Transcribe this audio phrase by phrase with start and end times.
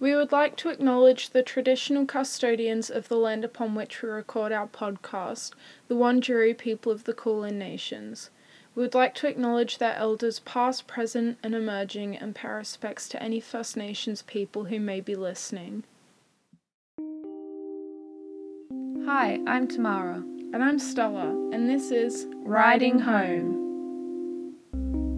[0.00, 4.50] We would like to acknowledge the traditional custodians of the land upon which we record
[4.50, 5.52] our podcast,
[5.88, 8.30] the Wurundjeri people of the Kulin Nations.
[8.74, 13.22] We would like to acknowledge their elders past, present, and emerging, and pay respects to
[13.22, 15.84] any First Nations people who may be listening.
[19.04, 20.24] Hi, I'm Tamara.
[20.54, 24.54] And I'm Stella, and this is Riding Home.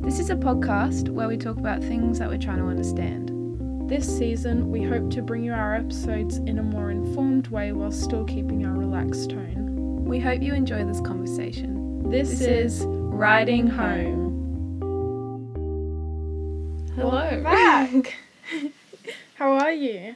[0.02, 3.41] This is a podcast where we talk about things that we're trying to understand.
[3.88, 7.92] This season, we hope to bring you our episodes in a more informed way while
[7.92, 10.04] still keeping our relaxed tone.
[10.04, 12.08] We hope you enjoy this conversation.
[12.10, 14.32] This, This is Riding Riding Home.
[16.94, 17.10] Hello.
[17.10, 17.42] Welcome
[18.02, 18.14] back.
[19.34, 20.14] How are you?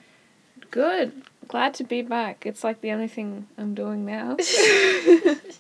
[0.71, 1.13] Good.
[1.49, 2.47] Glad to be back.
[2.47, 4.37] It's like the only thing I'm doing now.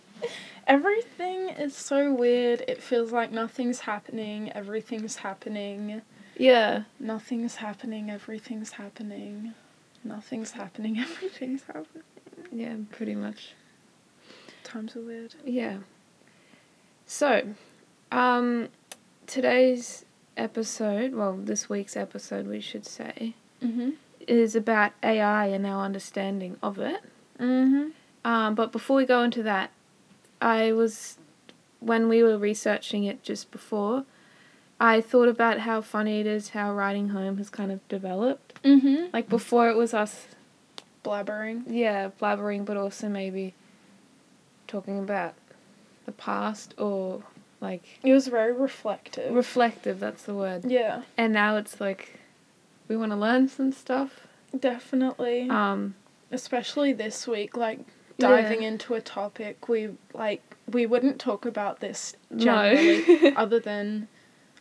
[0.66, 2.62] Everything is so weird.
[2.66, 4.50] It feels like nothing's happening.
[4.52, 6.02] Everything's happening.
[6.37, 6.85] Yeah.
[7.01, 8.11] Nothing's happening.
[8.11, 9.55] Everything's happening.
[10.05, 10.99] Nothing's happening.
[11.01, 12.03] Everything's happening.
[12.53, 13.55] Yeah, pretty much.
[14.65, 15.34] Times are weird.
[15.45, 15.78] Yeah.
[17.06, 17.55] So,
[18.11, 18.69] um,
[19.27, 20.05] today's
[20.37, 23.34] episode, well, this week's episode, we should say,
[23.65, 23.91] Mm-hmm.
[24.28, 27.00] is about AI and our understanding of it.
[27.41, 27.89] Mm-hmm.
[28.25, 29.71] Um, but before we go into that,
[30.43, 31.17] I was,
[31.81, 34.05] when we were researching it just before,
[34.78, 38.62] I thought about how funny it is how writing home has kind of developed.
[38.62, 39.06] Mm-hmm.
[39.12, 40.27] Like before, it was us,
[41.05, 41.62] Blabbering.
[41.69, 43.54] yeah, blabbering, but also maybe
[44.66, 45.34] talking about
[46.04, 47.22] the past or
[47.60, 49.34] like It was very reflective.
[49.34, 49.98] reflective.
[50.00, 50.64] That's the word.
[50.66, 52.19] yeah, And now it's like
[52.88, 54.27] we want to learn some stuff.
[54.58, 55.48] definitely.
[55.48, 55.94] Um,
[56.30, 57.78] Especially this week, like
[58.19, 58.28] Yeah.
[58.28, 62.44] diving into a topic we like we wouldn't talk about this No.
[62.74, 64.08] generally other than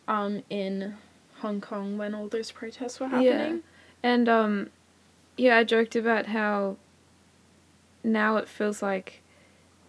[0.08, 0.96] um in
[1.38, 3.64] Hong Kong when all those protests were happening.
[4.04, 4.70] And um
[5.38, 6.78] yeah, I joked about how
[8.04, 9.22] now it feels like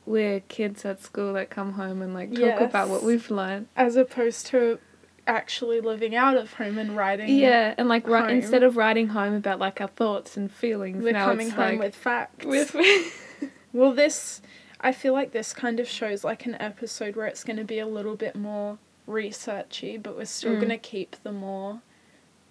[0.04, 3.68] we're kids at school that come home and like talk about what we've learned.
[3.76, 4.78] As opposed to
[5.26, 7.28] actually living out of home and writing.
[7.28, 11.12] Yeah, and like ri- instead of writing home about like our thoughts and feelings, We're
[11.12, 12.44] coming home like with facts.
[12.44, 12.74] with
[13.72, 14.40] Well, this,
[14.80, 17.78] I feel like this kind of shows like an episode where it's going to be
[17.78, 18.78] a little bit more
[19.08, 20.60] researchy, but we're still Mm.
[20.60, 21.80] going to keep the more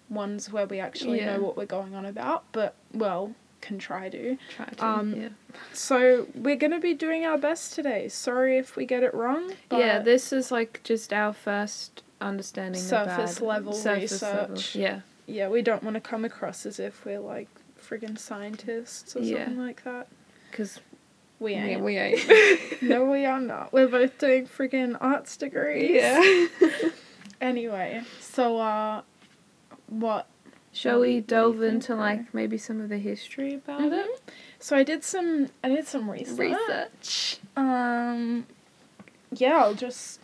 [0.08, 1.34] ones where we actually Yeah.
[1.36, 4.38] know what we're going on about, but, well, can try to.
[4.54, 5.28] try to Um, yeah.
[5.72, 8.08] So, we're going to be doing our best today.
[8.08, 12.80] Sorry if we get it wrong, but yeah, this is like just our first understanding
[12.80, 14.54] Surface level surface level.
[14.54, 14.76] research.
[14.76, 15.00] Yeah.
[15.26, 17.48] yeah, we don't want to come across as if we're like
[17.80, 19.44] friggin' scientists or Yeah.
[19.46, 20.06] something like that.
[20.52, 20.78] Cuz
[21.38, 21.82] We yeah, ain't.
[21.82, 22.82] we ain't.
[22.82, 23.72] no, we are not.
[23.72, 25.90] We're both doing friggin' arts degrees.
[26.02, 26.46] yeah.
[27.38, 29.02] Anyway, so uh,
[29.88, 30.26] what?
[30.72, 33.92] Shall we delve into like maybe some of the history about Mhm.
[34.06, 34.30] it?
[34.58, 35.50] So I did some.
[35.62, 36.38] I did some research.
[36.38, 37.38] Research.
[37.54, 38.46] Um,
[39.32, 40.20] yeah, I'll just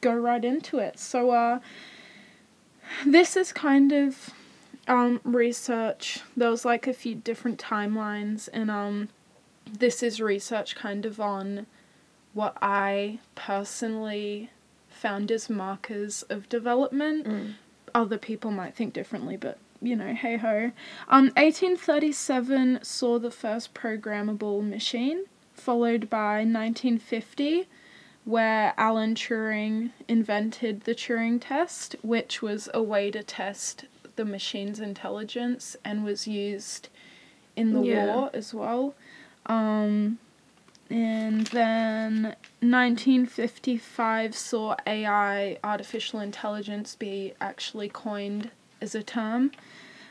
[0.00, 0.98] go right into it.
[0.98, 1.60] So uh,
[3.06, 4.30] this is kind of
[4.88, 6.20] um research.
[6.36, 9.08] There was like a few different timelines, and um,
[9.70, 11.66] this is research kind of on
[12.34, 14.50] what I personally
[14.90, 17.26] found as markers of development.
[17.26, 17.54] Mm.
[17.94, 20.70] other people might think differently, but you know, hey ho.
[21.08, 27.66] Um, 1837 saw the first programmable machine, followed by 1950,
[28.24, 33.84] where Alan Turing invented the Turing test, which was a way to test
[34.16, 36.88] the machine's intelligence and was used
[37.54, 38.14] in the Yeah.
[38.14, 38.94] war as well.
[39.46, 40.18] Um,
[40.90, 49.50] and then 1955 saw AI, artificial intelligence, be actually coined as a term.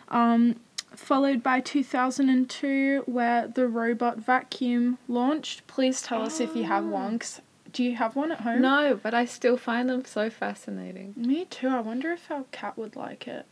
[0.09, 0.59] Um,
[0.96, 5.66] followed by 2002, where the robot vacuum launched.
[5.67, 7.19] Please tell us if you have one.
[7.19, 7.41] 'cause-
[7.72, 8.62] do you have one at home?
[8.62, 11.13] No, but I still find them so fascinating.
[11.17, 11.67] Me too.
[11.67, 13.46] I wonder if our cat would like it.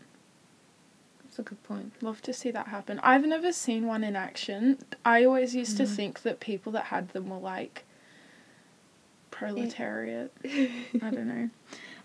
[1.34, 1.94] That's a good point.
[2.04, 3.00] Love to see that happen.
[3.02, 4.78] I've never seen one in action.
[5.04, 5.96] I always used to Mhm.
[5.96, 7.86] think that people that had them were like
[9.32, 10.32] proletariat.
[10.46, 11.50] I don't know.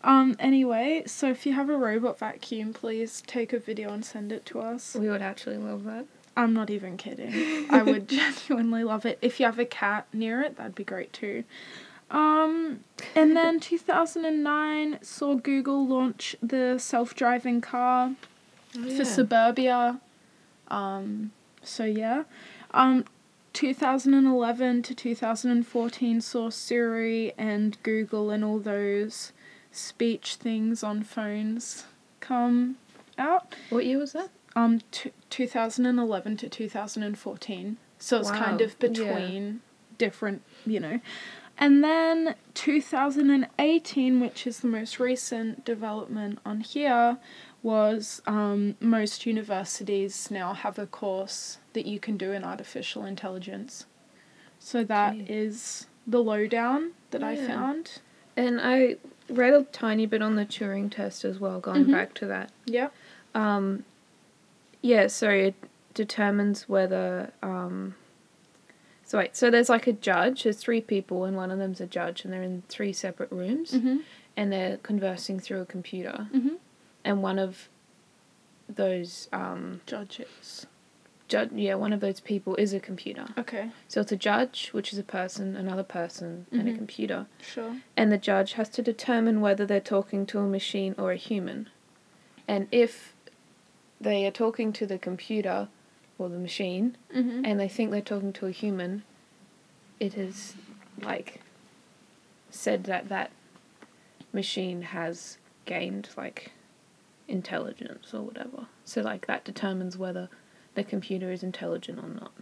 [0.02, 4.32] Um anyway, so if you have a robot vacuum, please take a video and send
[4.32, 4.94] it to us.
[4.98, 6.06] We would actually love that.
[6.34, 7.66] I'm not even kidding.
[7.70, 9.19] I would genuinely love it.
[9.20, 11.44] If you have a cat near it, that'd be great too.
[12.10, 12.82] Um,
[13.14, 18.12] and then 2009 saw Google launch the self-driving car
[18.96, 20.00] for suburbia.
[20.69, 21.32] Um,
[21.62, 22.25] so yeah.
[22.72, 23.04] Um,
[23.54, 29.32] 2011 to 2014 saw Siri and Google and all those
[29.72, 31.84] speech things on phones
[32.20, 32.76] come
[33.19, 33.54] out.
[33.70, 34.30] What year was that?
[34.54, 37.76] Um, t- 2011 to 2014.
[37.98, 38.88] So it's kind Wow, of yeah.
[38.88, 39.60] between
[39.98, 41.00] different, you know.
[41.60, 47.19] And then 2018, which is the most recent development on here,
[47.68, 53.84] was um, most universities now have a course that you can do in artificial intelligence.
[54.58, 57.98] So that is the lowdown that I found.
[58.38, 58.96] And I
[59.28, 61.92] read a tiny bit on the Turing test as well, going Mhm.
[61.92, 62.50] back to that.
[62.64, 62.88] Yeah.
[63.34, 63.84] Um,
[64.80, 65.54] yeah, so it
[65.92, 67.32] determines whether.
[67.42, 67.96] Um,
[69.04, 70.44] so wait, so there's like a judge.
[70.44, 73.72] There's three people, and one of them's a judge, and they're in three separate rooms,
[73.72, 74.04] Mhm.
[74.38, 76.28] and they're conversing through a computer.
[76.32, 76.56] Mhm.
[77.08, 77.70] And one of
[78.69, 80.66] those um, Judges.
[81.26, 83.28] ju- yeah, one of those people is a computer.
[83.38, 83.70] Okay.
[83.88, 86.76] So it's a judge, which is a person, another person, and a Mhm.
[86.76, 87.26] computer.
[87.40, 87.76] Sure.
[87.96, 91.70] and the judge has to determine whether they're talking to a machine or a human.
[92.46, 93.14] And if
[93.99, 95.69] they are talking to the computer
[96.19, 97.40] or the machine Mhm.
[97.46, 99.02] and they think they're talking to a human,
[99.99, 100.54] it is
[101.00, 101.40] like
[102.50, 103.31] said that that
[104.31, 106.52] machine has gained like
[107.28, 108.66] intelligence or whatever.
[108.84, 110.28] So like that determines whether
[110.75, 112.32] the computer is intelligent or not.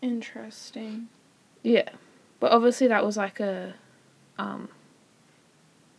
[0.00, 1.08] Interesting.
[1.62, 1.88] Yeah,
[2.40, 3.74] but obviously that was like a,
[4.38, 4.68] um,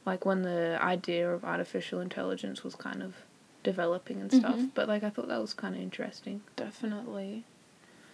[0.06, 3.16] like when the idea of artificial intelligence was kind of
[3.64, 4.56] developing and stuff.
[4.56, 4.72] Mhm.
[4.74, 6.42] But like I thought that was kind of interesting.
[6.56, 7.44] Definitely.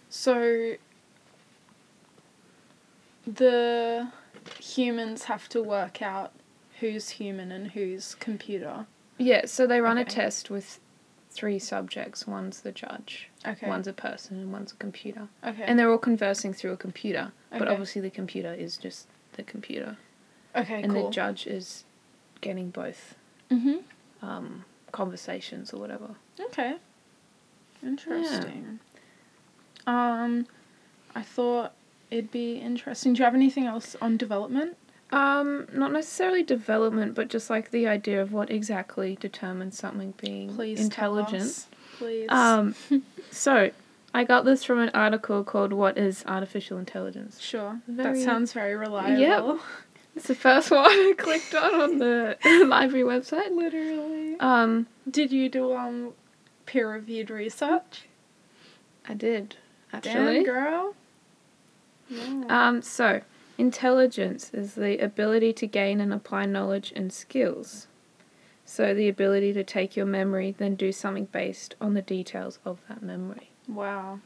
[0.08, 0.74] So
[3.26, 4.08] the
[4.60, 6.32] humans have to work out
[6.80, 8.86] who's human and who's computer.
[9.18, 10.80] Yeah, so they run a test with
[11.30, 12.26] three subjects.
[12.26, 13.68] One's the judge, Okay.
[13.68, 15.28] one's a person, and one's a computer.
[15.44, 15.62] okay.
[15.64, 17.32] And they're all conversing through a computer.
[17.52, 17.58] okay.
[17.58, 19.96] But obviously the computer is just the computer,
[20.54, 21.04] okay, and cool.
[21.06, 21.84] the judge is
[22.40, 23.14] getting both
[23.50, 23.82] mhm.
[24.22, 26.14] um, conversations or whatever.
[26.40, 26.76] Okay.
[27.82, 28.78] Interesting.
[29.86, 30.46] Um
[31.16, 31.72] I thought
[32.10, 33.12] it'd be interesting.
[33.14, 34.76] Do you have anything else on development?
[35.14, 40.54] Um, not necessarily development, but just like the idea of what exactly determines something being
[40.54, 41.66] Please intelligent.
[41.98, 42.28] Please.
[42.30, 42.74] Um,
[43.30, 43.70] so
[44.12, 47.80] I got this from an article called "What is Artificial Intelligence." sure.
[47.86, 49.20] very- That sounds very reliable.
[49.20, 49.60] Yep.
[50.16, 52.36] It's the first one I clicked on on the
[52.66, 53.54] library website.
[53.54, 54.36] Literally.
[54.40, 56.12] Um, Did you do um
[56.66, 58.06] peer reviewed research?
[59.08, 59.56] I did
[59.92, 60.42] actually.
[60.42, 60.94] Damn girl.
[62.08, 62.44] Yeah.
[62.48, 63.20] Um, so
[63.58, 67.86] intelligence is the ability to gain and apply knowledge and skills.
[68.64, 72.78] So the ability to take your memory, then do something based on the details of
[72.88, 73.50] that memory.
[73.68, 74.20] wow.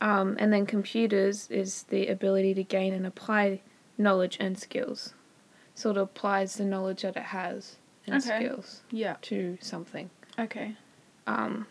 [0.00, 3.62] Um, and then computers is the ability to gain and apply
[3.96, 5.14] knowledge and skills.
[5.74, 7.76] So it applies the knowledge that it has
[8.06, 8.36] and Okay.
[8.46, 9.16] skills Yeah.
[9.22, 10.10] to something.
[10.38, 10.76] Okay.
[11.26, 11.66] Um,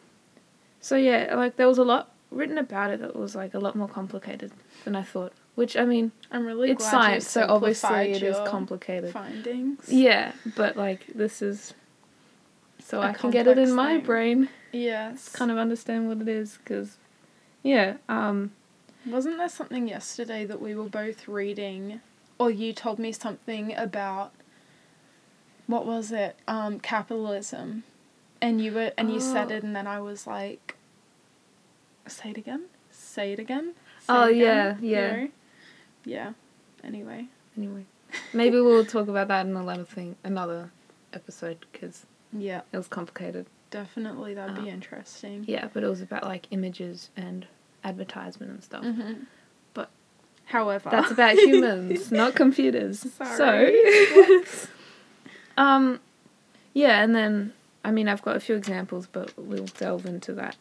[0.80, 3.76] so yeah, like there was a lot written about it that was like a lot
[3.76, 4.52] more complicated
[4.84, 5.34] than I thought.
[5.56, 9.12] Which I mean, I'm really it's glad science, so obviously it is complicated.
[9.12, 9.88] Findings.
[9.88, 11.74] Yeah, but like this is
[12.80, 14.06] so I can get it in my thing.
[14.06, 15.30] brain, Yes.
[15.30, 16.98] kind of understand what it is, because
[17.62, 18.52] yeah, um,
[19.06, 22.02] Wasn't there something yesterday that we were both reading,
[22.40, 24.32] or you told me something about?
[25.68, 26.36] What was it?
[26.48, 27.84] Um, capitalism,
[28.42, 29.56] and you were and you said Oh.
[29.56, 30.76] it, and then I was like,
[32.08, 32.64] "Say it again.
[32.92, 35.16] Say it again." Say Oh, it yeah, again," yeah.
[35.16, 35.30] You know?
[36.06, 36.34] Yeah.
[36.84, 37.28] Anyway.
[37.58, 37.86] anyway,
[38.34, 40.72] maybe we'll talk about that in another thing, another
[41.14, 42.62] episode, because Yeah.
[42.72, 43.46] it was complicated.
[43.72, 44.74] Definitely, that'd be Oh.
[44.74, 45.46] interesting.
[45.48, 47.48] Yeah, but it was about like images and
[47.84, 48.84] advertisement and stuff.
[48.84, 49.24] Mm-hmm.
[49.74, 49.90] But
[50.46, 53.00] However, That's about humans, not computers.
[53.14, 53.74] Sorry.
[54.06, 54.44] So,
[55.58, 56.00] um,
[56.74, 60.58] yeah, and then I mean I've got a few examples, but we'll delve into that.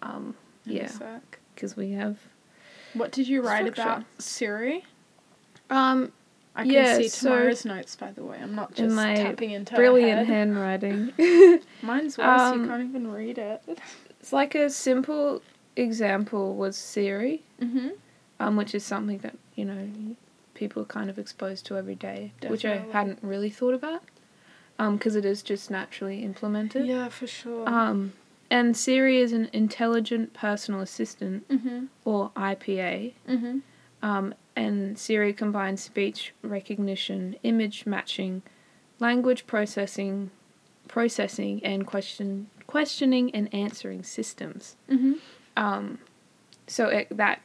[0.00, 0.34] Um,
[0.66, 1.18] In yeah,
[1.54, 2.18] because we have
[2.94, 3.82] What did you write Structure.
[3.82, 4.84] about Siri?
[5.70, 6.12] um
[6.54, 8.38] I can Yeah, see so- tomorrow's notes, by the way.
[8.42, 11.12] I'm not In just my tapping into brilliant handwriting.
[11.82, 12.40] Mine's worse.
[12.40, 13.62] Um, you can't even read it.
[14.20, 15.40] it's like a simple
[15.76, 17.88] example was Siri, Mm-hmm.
[18.38, 19.88] um, which is something that you know
[20.52, 24.02] people are kind of exposed to every day, which I hadn't really thought about,
[24.78, 26.86] um, because it is just naturally implemented.
[26.86, 27.66] Yeah, for sure.
[27.66, 28.12] Um,
[28.52, 31.86] and Siri is an intelligent personal assistant, mm-hmm.
[32.04, 33.14] or IPA.
[33.26, 33.58] Mm-hmm.
[34.02, 38.42] Um, and Siri combines speech recognition, image matching,
[39.00, 40.30] language processing,
[40.86, 44.76] processing, and question questioning and answering systems.
[44.90, 45.14] Mm-hmm.
[45.56, 45.98] Um,
[46.66, 47.40] so it, that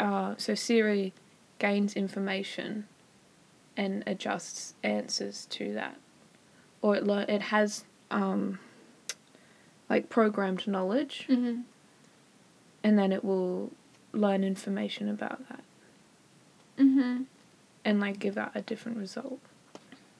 [0.00, 1.12] uh, so Siri
[1.58, 2.88] gains information
[3.76, 5.98] and adjusts answers to that,
[6.80, 8.58] or it lear- it has um,
[9.92, 11.60] like programmed knowledge, Mm-hmm.
[12.82, 13.70] and then it will
[14.12, 15.64] learn information about that
[16.78, 17.22] Mm-hmm.
[17.84, 19.38] and like give out a different result.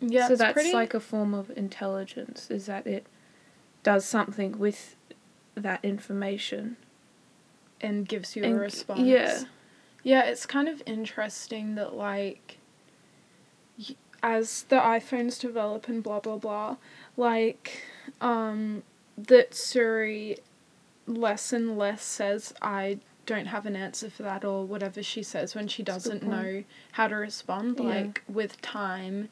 [0.01, 0.73] Yeah, so that's pretty...
[0.73, 3.07] like a form of intelligence is that it
[3.83, 4.97] does something with
[5.55, 6.77] that information
[7.81, 9.01] and gives you and- a response.
[9.01, 9.43] yeah.
[10.05, 12.59] Yeah, it's kind of interesting that like
[14.23, 16.77] as the iPhones develop and blah blah blah,
[17.17, 17.85] like
[18.21, 18.83] um
[19.17, 20.39] that Siri
[21.07, 25.55] less and less says I don't have an answer for that or whatever she says
[25.55, 27.79] when she That's a good doesn't know how to respond.
[27.79, 27.87] Yeah.
[27.87, 29.29] Like with time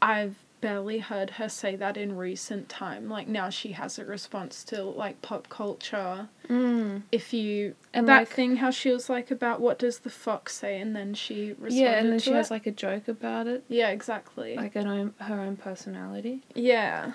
[0.00, 3.08] I've barely heard her say that in recent time.
[3.08, 6.28] Like now she has a response to like pop culture.
[6.48, 7.02] Mm.
[7.12, 10.56] If you And that like thing how she was like about what does the fox
[10.56, 12.34] say and then she yeah, and then she it.
[12.34, 16.42] has like a joke about it, yeah exactly like an own, her own personality.
[16.54, 17.12] yeah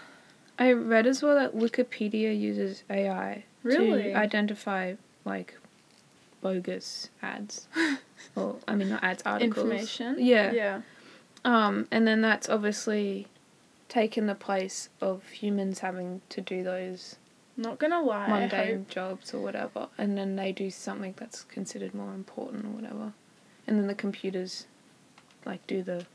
[0.60, 4.04] I read as well that Wikipedia uses AI Really?
[4.04, 4.96] to identify
[5.26, 5.56] like
[6.42, 7.68] bogus ads,
[8.36, 9.58] or I mean not ads articles.
[9.58, 10.52] information Yeah.
[10.52, 10.82] yeah
[11.46, 13.28] Um, and then that's obviously
[13.90, 17.16] taken the place of humans having to do those
[17.56, 22.14] not gonna lie mundane jobs or whatever, and then they do something that's considered more
[22.14, 23.14] important or whatever,
[23.68, 24.66] and then the computers,
[25.46, 26.06] like, do the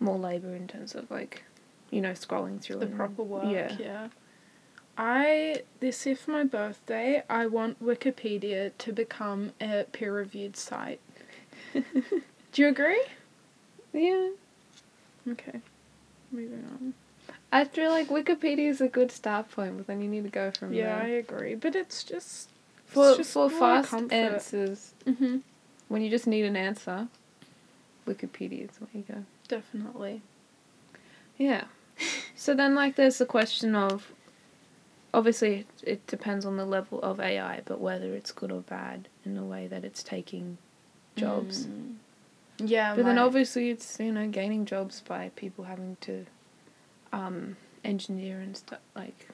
[0.00, 1.44] more labor intensive, like,
[1.94, 3.76] you know, scrolling through the and- proper work Yeah.
[3.78, 4.08] yeah.
[4.96, 11.00] I this for my birthday I want Wikipedia to become a peer reviewed site.
[11.72, 11.82] Do
[12.62, 13.02] you agree?
[13.92, 14.30] Yeah.
[15.30, 15.60] Okay.
[16.30, 16.94] Moving on.
[17.50, 20.50] I feel like Wikipedia is a good start point, but then you need to go
[20.52, 20.80] from there.
[20.88, 21.54] Yeah, I agree.
[21.56, 22.48] But it's just
[22.86, 24.12] For it's just for fast comfort.
[24.14, 25.38] answers, Mm-hmm.
[25.88, 27.08] when you just need an answer,
[28.06, 29.24] Wikipedia is where you go.
[29.48, 30.22] Definitely.
[31.38, 31.64] Yeah.
[32.44, 34.12] So then, like, there's the question of
[35.14, 39.08] obviously, it, it depends on the level of AI, but whether it's good or bad
[39.24, 40.58] in the way that it's taking
[41.16, 41.64] jobs.
[41.64, 41.94] Mm.
[42.58, 46.26] Yeah, But then, obviously, it's, you know, gaining jobs by people having to
[47.14, 49.30] um, engineer and stuff, like,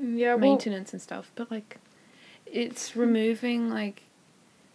[0.00, 1.30] yeah, well, maintenance and stuff.
[1.34, 1.76] But, like,
[2.46, 4.04] it's removing, like,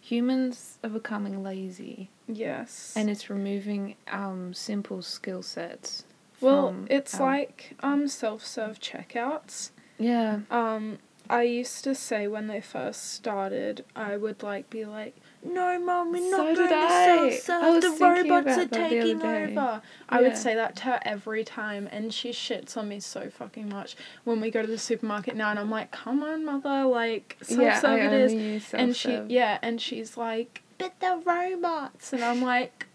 [0.00, 2.94] humans are becoming lazy yes.
[2.96, 6.04] and it's removing um, simple skill sets.
[6.42, 9.70] Well, it's our- like um self-serve checkouts.
[9.98, 10.40] Yeah.
[10.50, 10.98] Um,
[11.30, 16.12] I used to say when they first started, I would like be like, "No, mom,
[16.12, 17.82] we're not going to I self-serve.
[17.82, 21.44] The robots are that the other taking over." I would say that to her every
[21.44, 25.36] time, and she shits on me so fucking much when we go to the supermarket
[25.36, 29.22] now, and I'm like, "Come on, mother, like Yeah, self-serve I it is." and she
[29.28, 32.86] yeah and she's like but the robots and i'm like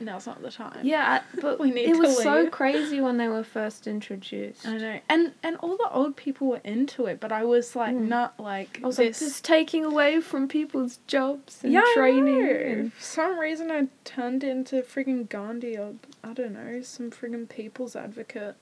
[0.00, 3.44] now's not the time Yeah, but We need it was so crazy when they were
[3.44, 4.66] first introduced.
[4.66, 7.94] i know and and all the old people were into it but i was like
[7.94, 8.08] Mm.
[8.08, 11.80] not like I was like, this this is taking away from people's jobs and yeah,
[11.86, 12.42] I training.
[12.42, 12.50] know.
[12.50, 17.48] And, For some reason, I turned into friggin' Gandhi or I don't know, some friggin'
[17.48, 18.56] people's advocate.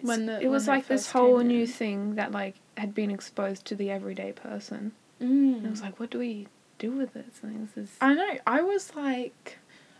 [0.00, 1.66] When the- it when was like this whole new in.
[1.66, 4.92] thing that like had been exposed to the everyday person.
[5.20, 5.58] Mm.
[5.58, 6.46] And I was like, what do we
[6.78, 7.40] do with this?
[7.44, 8.38] I this is I know.
[8.46, 9.58] I was like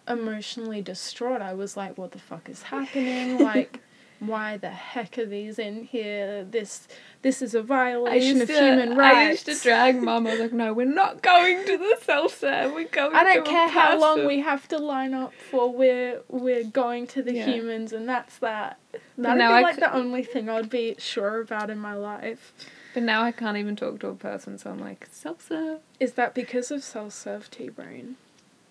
[0.08, 1.42] emotionally distraught.
[1.42, 3.38] I was like, what the fuck is happening?
[3.38, 3.80] like,
[4.20, 6.44] why the heck are these in here?
[6.44, 6.88] This
[7.22, 9.16] this is a violation of human rights.
[9.16, 10.26] I used to drag mum.
[10.26, 12.72] I was like, no, we're not going to the self serve.
[12.72, 13.14] We're going.
[13.14, 15.72] I don't to care how long we have to line up for.
[15.72, 17.46] We're we're going to the Yeah.
[17.46, 18.78] humans, and that's that.
[19.16, 21.94] That'd now be I like c- the only thing I'd be sure about in my
[21.94, 22.52] life.
[22.94, 25.80] But now I can't even talk to a person, so I'm like self serve.
[26.00, 28.16] Is that because of self-serve T-brain?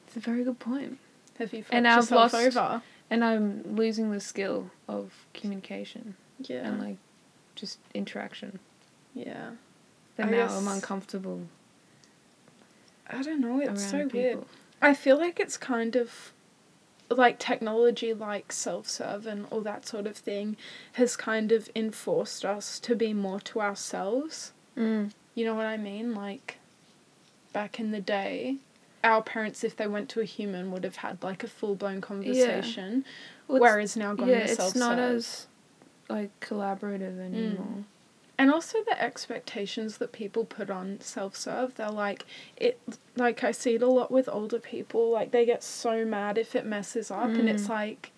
[0.08, 0.98] It's a very good point.
[1.40, 2.82] Have you fucked And I've lost- over?
[3.10, 6.68] And I'm losing the skill of communication Yeah.
[6.68, 6.98] and like
[7.56, 8.60] just interaction.
[9.14, 9.52] yeah.
[10.20, 11.48] And I now guess- I'm uncomfortable
[13.10, 13.60] I don't know.
[13.62, 14.20] It's so people.
[14.20, 14.46] weird.
[14.82, 16.34] I feel like it's kind of
[17.10, 20.58] like technology like self-serve and all that sort of thing
[20.94, 24.52] has kind of enforced us to be more to ourselves.
[24.76, 25.12] Mm.
[25.36, 26.14] You know what I mean?
[26.14, 26.58] Like
[27.54, 28.58] back in the day,
[29.04, 33.06] our parents if they went to a human would have had like a full-blown conversation
[33.48, 35.48] Well, whereas now gone yeah, it's not as
[36.10, 37.84] like collaborative anymore.
[38.40, 42.26] and also the expectations that people put on self-serve they're like
[42.56, 42.80] it
[43.16, 46.56] like i see it a lot with older people like they get so mad if
[46.56, 47.70] it messes up and it's Mm.
[47.70, 48.12] like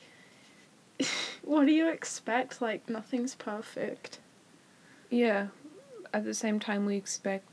[1.43, 4.19] what do you expect like nothing's perfect
[5.09, 5.47] Yeah.
[6.13, 7.45] At the same time, we expect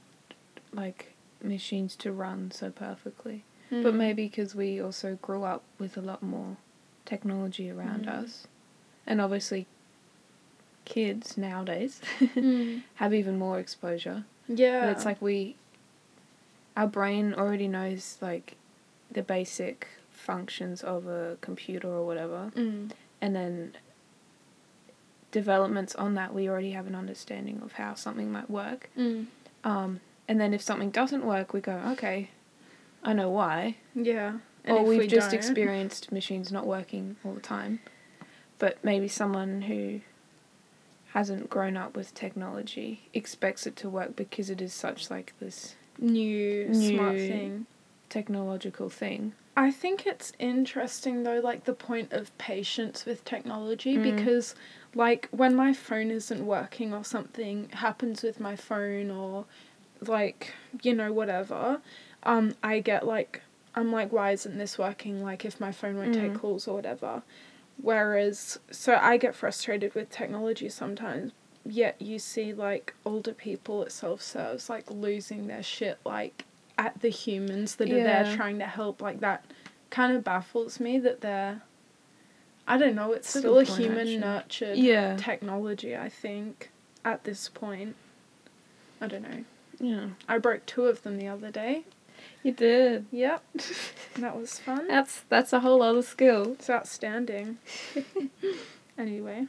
[0.73, 1.12] like
[1.43, 3.97] machines to run so perfectly, but Mm.
[3.97, 6.57] maybe because we also grew up with a lot more
[7.05, 8.23] technology around Mm.
[8.23, 8.47] us,
[9.07, 9.66] and obviously
[10.85, 12.83] kids nowadays Mm.
[12.97, 14.25] have even more exposure.
[14.49, 14.81] Yeah.
[14.87, 15.57] But it's like we,
[16.76, 18.57] our brain already knows like
[19.11, 22.90] the basic functions of a computer or whatever, Mm.
[23.21, 23.76] and then
[25.33, 28.88] developments on that we already have an understanding of how something might work.
[28.97, 29.26] Mm.
[29.64, 32.30] Um, and then if something doesn't work, we go, okay,
[33.02, 33.76] I know why.
[33.95, 34.38] Yeah.
[34.68, 37.80] or we've we just don't- experienced machines not working all the time.
[38.59, 40.00] But maybe someone who
[41.11, 45.76] hasn't grown up with technology expects it to work because it is such like this
[45.99, 47.66] new, smart thing.
[48.09, 49.33] technological thing.
[49.56, 54.16] I think it's interesting though, like the point of patience with technology, Mm.
[54.16, 54.54] because
[54.95, 59.47] like when my phone isn't working or something happens with my phone or
[60.00, 61.80] like, you know, whatever,
[62.22, 63.42] um, I get like,
[63.74, 65.22] I'm like, why isn't this working?
[65.22, 66.40] Like if my phone won't take Mm.
[66.40, 67.22] calls or whatever.
[67.80, 71.32] Whereas, so I get frustrated with technology sometimes,
[71.64, 76.44] yet you see like older people at self serves like losing their shit like
[76.78, 79.44] at the humans that are there trying to help like that
[79.90, 81.62] kind of baffles me that they're
[82.68, 85.16] I don't know, it's a still a point, human nurtured Yeah.
[85.18, 86.70] technology, I think,
[87.04, 87.94] at this point.
[89.00, 89.44] I don't know.
[89.78, 90.09] Yeah.
[90.28, 91.85] I broke two of them the other day.
[92.42, 93.06] You did.
[93.11, 93.42] Yep.
[94.18, 94.88] that was fun.
[94.88, 96.52] That's that's a whole other skill.
[96.52, 97.59] It's outstanding.
[98.99, 99.47] anyway.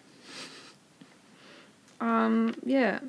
[1.99, 2.99] Um, yeah.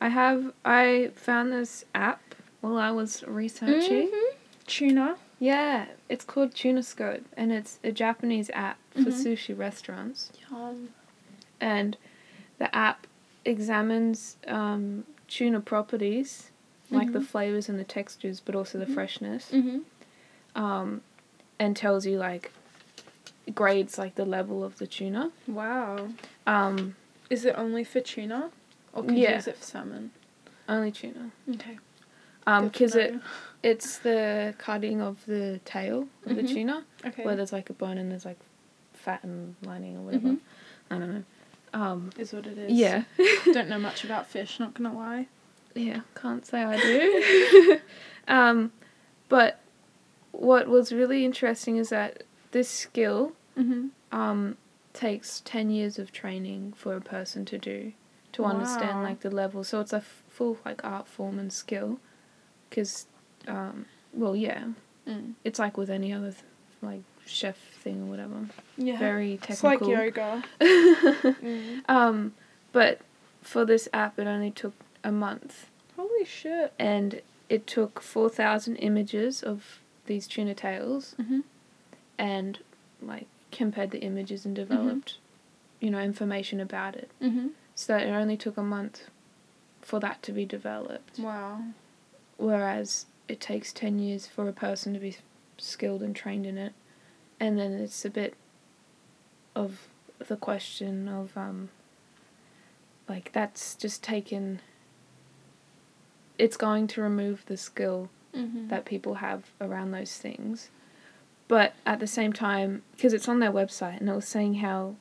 [0.00, 4.08] I have I found this app while I was researching.
[4.08, 4.30] Mhm.
[4.66, 5.16] Tuna.
[5.38, 9.24] Yeah, it's called Tunascope and it's a Japanese app for Mhm.
[9.24, 10.32] sushi restaurants.
[10.50, 10.90] Yum.
[11.60, 11.96] and
[12.58, 13.06] the app
[13.46, 16.50] examines um, tuna properties,
[16.90, 17.26] like the Mhm.
[17.26, 18.94] flavors and the textures, but also the Mhm.
[18.94, 19.82] freshness, Mhm.
[20.54, 21.00] um,
[21.58, 22.52] and tells you like
[23.54, 25.32] grades like the level of the tuna.
[25.46, 26.08] Wow.
[26.46, 26.96] Um,
[27.28, 28.50] Is it only for tuna?
[28.92, 30.12] Or can you use it for salmon?
[30.68, 31.30] only tuna.
[31.54, 31.78] Okay.
[32.46, 33.20] Um, because it
[33.64, 36.48] it's the cutting of the tail of the Mhm.
[36.54, 37.24] tuna, Okay.
[37.24, 38.38] where there's like a bone and there's like
[38.92, 40.28] fat and lining or whatever.
[40.28, 40.40] Mhm.
[40.90, 41.24] I don't know.
[41.76, 42.72] Um, is what it is.
[42.72, 43.04] yeah.
[43.52, 45.26] Don't know much about fish, not gonna lie.
[45.74, 47.80] Yeah, can't say I do.
[48.28, 48.72] um,
[49.28, 49.60] but
[50.32, 53.86] what was really interesting is that this skill Mm-hmm.
[54.18, 54.56] um,
[54.92, 57.92] takes 10 years of training for a person to do
[58.32, 59.64] to understand like the level.
[59.64, 61.98] So it's a f- full like art form and skill
[62.68, 63.06] because,
[63.48, 64.64] um, well, yeah,
[65.08, 65.34] Mm.
[65.44, 66.42] it's like with any other th-
[66.82, 68.48] like chef thing or whatever.
[68.76, 68.98] Yeah.
[68.98, 70.42] Very It's like yoga.
[70.60, 71.88] Mm.
[71.88, 72.34] um,
[72.72, 73.00] but
[73.42, 75.66] for this app, it only took a month.
[75.96, 76.72] Holy shit.
[76.78, 81.40] and it took 4,000 images of these tuna tails Mm-hmm.
[82.18, 82.58] and
[83.00, 85.18] like compared the images and developed
[85.80, 87.48] you know information about it Mm-hmm.
[87.74, 88.98] so it only took a month
[89.80, 91.62] for that to be developed Wow.
[92.36, 95.16] whereas it takes 10 years for a person to be
[95.58, 96.72] skilled and trained in it
[97.40, 98.34] and then it's a bit
[99.54, 99.88] of
[100.28, 101.68] the question of um
[103.08, 104.60] like that's just taken
[106.38, 108.68] it's going to remove the skill Mm-hmm.
[108.68, 110.68] that people have around those things.
[111.48, 114.96] But at the same time, because it's on their website and it was saying how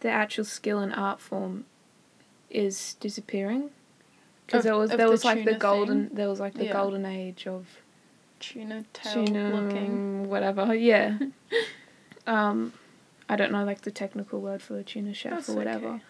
[0.00, 1.66] the actual skill and art form
[2.48, 3.68] is disappearing.
[4.46, 7.46] Because there was there the was like the golden there was like the golden age
[7.46, 7.66] of
[8.40, 10.28] tuna tail tuna looking.
[10.28, 11.18] whatever yeah.
[12.26, 12.72] um,
[13.28, 16.02] I don't know like the technical word for a tuna chef That's or whatever, okay.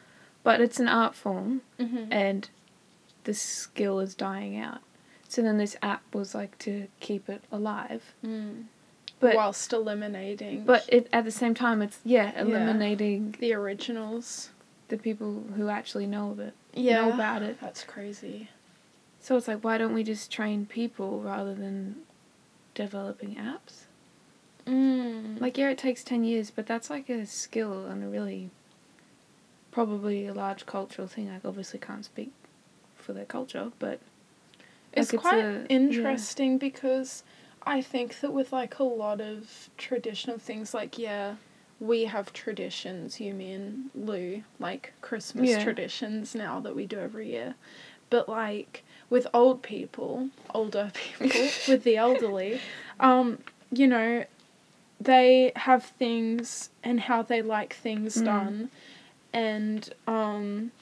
[0.43, 2.13] but it's an art form Mm-hmm.
[2.13, 2.49] and
[3.25, 4.79] the skill is dying out.
[5.29, 8.03] So then this app was like to keep it alive.
[8.25, 8.65] Mm.
[9.21, 14.51] But Whilst eliminating but it at the same time it's yeah, eliminating the originals.
[14.89, 16.55] the people who actually know of it.
[16.73, 17.03] Yeah.
[17.07, 17.61] Know about it.
[17.61, 18.49] That's crazy.
[19.21, 21.97] So it's like why don't we just train people rather than
[22.85, 23.85] developing apps?
[24.67, 25.41] Mm.
[25.41, 28.51] Like yeah, it takes ten years, but that's like a skill and a really
[29.71, 31.29] probably a large cultural thing.
[31.31, 32.33] I obviously can't speak
[32.97, 34.01] for their culture, but
[34.93, 35.67] it's like, it's quite a- yeah.
[35.69, 37.23] interesting because
[37.65, 41.37] I think that with like a lot of traditional things, like yeah,
[41.79, 43.21] we have traditions.
[43.21, 45.63] You mean Lou, like Christmas Yeah.
[45.63, 47.55] traditions now that we do every year,
[48.11, 52.61] but like with old people, older people, with the elderly,
[53.01, 53.39] um,
[53.71, 54.25] you know,
[55.01, 58.25] they have things and how they like things Mm.
[58.25, 58.71] done,
[59.33, 60.73] and um,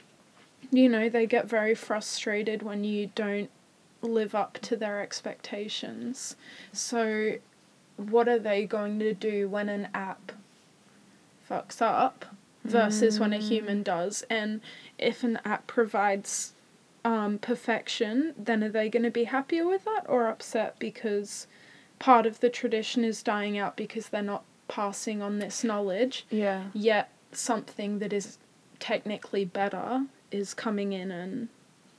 [0.71, 3.51] you know they get very frustrated when you don't
[4.03, 6.37] live up to their expectations.
[6.73, 7.37] So,
[7.97, 10.33] what are they going to do when an app
[11.49, 12.25] fucks up?
[12.65, 13.49] versus when a Mm.
[13.49, 14.25] human does.
[14.29, 14.61] And
[14.99, 16.53] if an app provides
[17.09, 21.47] um, perfection, then are they going to be happier with that or upset because
[21.99, 26.65] part of the tradition is dying out because they're not passing on this knowledge, Yeah.
[26.75, 28.37] yet something that is
[28.79, 31.49] technically better is coming in and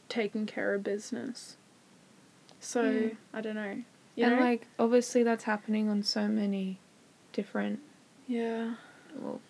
[0.10, 1.58] taking care of business.
[2.60, 3.10] So, Yeah.
[3.34, 3.82] I don't know.
[4.16, 4.42] You and know?
[4.42, 6.78] like obviously that's happening on so many
[7.34, 7.80] different
[8.28, 8.76] yeah.
[9.16, 9.42] well,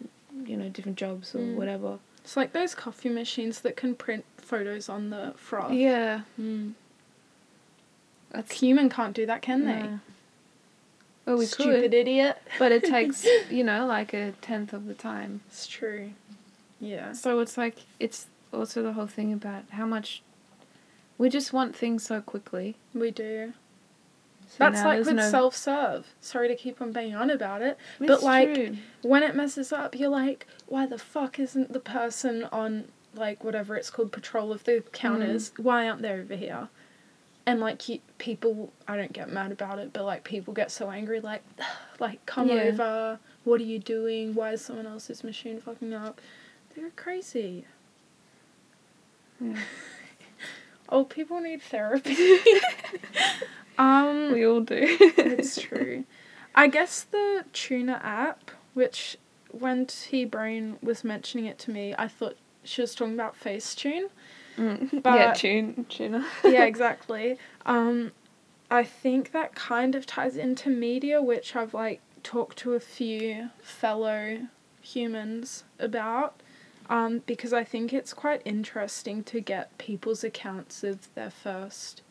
[0.46, 1.56] you know, different jobs or Mm.
[1.56, 2.00] whatever.
[2.30, 5.74] It's like those coffee machines that can print photos on the froth.
[5.74, 6.22] Yeah.
[6.40, 6.74] Mm.
[8.30, 9.82] That's Human can't do that, can they?
[9.82, 10.00] no.
[11.26, 12.40] Well, we Stupid could, idiot.
[12.60, 15.42] but it takes you know like a tenth of the time.
[15.48, 16.12] It's true.
[16.80, 17.14] Yeah.
[17.14, 20.22] So it's like it's also the whole thing about how much
[21.18, 22.76] we just want things so quickly.
[22.94, 23.54] We do.
[24.50, 26.08] So That's like with no- self serve.
[26.22, 27.78] Sorry to keep on banging on about it.
[28.00, 28.78] It's but, like, true.
[29.04, 33.76] When it messes up, you're like, why the fuck isn't the person on, like, whatever
[33.76, 35.52] it's called, patrol of the counters?
[35.52, 35.60] Mm.
[35.64, 36.70] Why aren't they over here?
[37.46, 40.90] And, like, you, people, I don't get mad about it, but, like, people get so
[40.90, 41.44] angry, like,
[42.00, 42.56] like, come Yeah.
[42.64, 43.20] over.
[43.44, 44.34] What are you doing?
[44.34, 46.20] Why is someone else's machine fucking up?
[46.76, 47.66] They're crazy.
[49.40, 49.58] Yeah.
[50.90, 52.16] Old people need therapy.
[53.80, 54.76] um, we all do.
[54.82, 56.04] it's true.
[56.54, 59.18] I guess the tuna app, which
[59.52, 64.10] when T Brain was mentioning it to me, I thought she was talking about Facetune.
[64.58, 65.02] Mm.
[65.06, 66.26] yeah, tune tuna.
[66.44, 67.38] yeah, exactly.
[67.66, 68.12] Um,
[68.70, 73.50] I think that kind of ties into media, which I've like talked to a few
[73.62, 74.48] fellow
[74.82, 76.42] humans about.
[76.90, 82.02] Um, because I think it's quite interesting to get people's accounts of their first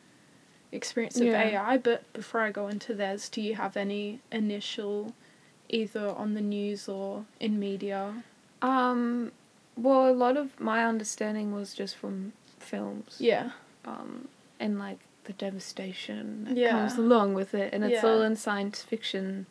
[0.73, 1.41] experience of Yeah.
[1.43, 1.79] AI.
[1.79, 5.15] But before I go into theirs, do you have any initial,
[5.69, 8.23] either on the news or in media?
[8.63, 9.33] Um,
[9.77, 13.17] well, a lot of my understanding was just from films.
[13.21, 13.51] Yeah.
[13.85, 14.29] Um,
[14.61, 16.71] and like the devastation that Yeah.
[16.71, 18.09] comes along with it, and it's Yeah.
[18.11, 19.47] all in science fiction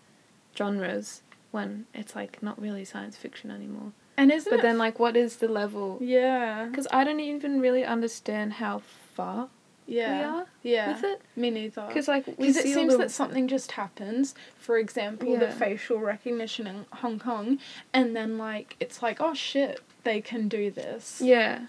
[0.55, 3.93] genres when it's like not really science fiction anymore.
[4.19, 5.99] And isn't But then, like, what is the level?
[6.01, 6.65] Yeah.
[6.65, 9.49] Because I don't even really understand how far
[9.87, 10.17] Yeah.
[10.19, 10.93] we are Yeah.
[10.93, 11.21] with it.
[11.35, 11.85] Me neither.
[11.87, 14.35] Because like we Because it seems the that something just happens.
[14.57, 17.59] For example, the facial recognition in Hong Kong,
[17.93, 21.21] and then like it's like, oh shit, they can do this.
[21.21, 21.67] yeah,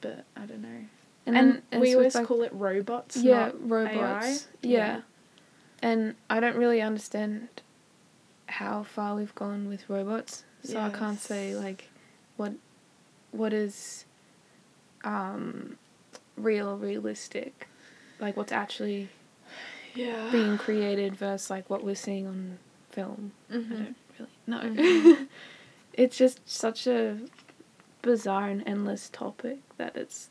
[0.00, 0.68] But I don't know.
[1.26, 3.16] and, And, then it's we always like, call it robots.
[3.18, 4.48] yeah robots.
[4.64, 4.68] AI.
[4.68, 5.00] Yeah.
[5.82, 7.48] and I don't really understand
[8.48, 11.88] how far we've gone with robots, so I can't say like
[12.36, 12.52] what
[13.32, 14.04] what is
[15.04, 15.76] um
[16.36, 17.68] real realistic,
[18.20, 19.08] like what's actually
[19.94, 20.28] Yeah.
[20.30, 22.58] being created versus like what we're seeing on
[22.90, 23.32] film.
[23.50, 23.68] I Mhm.
[23.70, 24.60] don't really know.
[24.82, 25.28] Mhm.
[25.94, 27.18] it's just such a
[28.02, 30.30] bizarre and endless topic that it's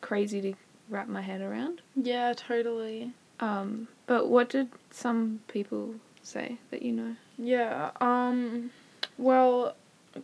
[0.00, 0.54] crazy to
[0.88, 1.82] wrap my head around.
[1.94, 3.12] Yeah, totally.
[3.40, 7.16] Um, but what did some people say that you know?
[7.38, 7.90] Yeah.
[8.00, 8.70] Um.
[9.18, 9.76] Well,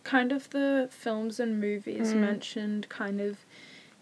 [0.03, 2.19] kind of the films and movies Mm.
[2.21, 3.37] mentioned kind of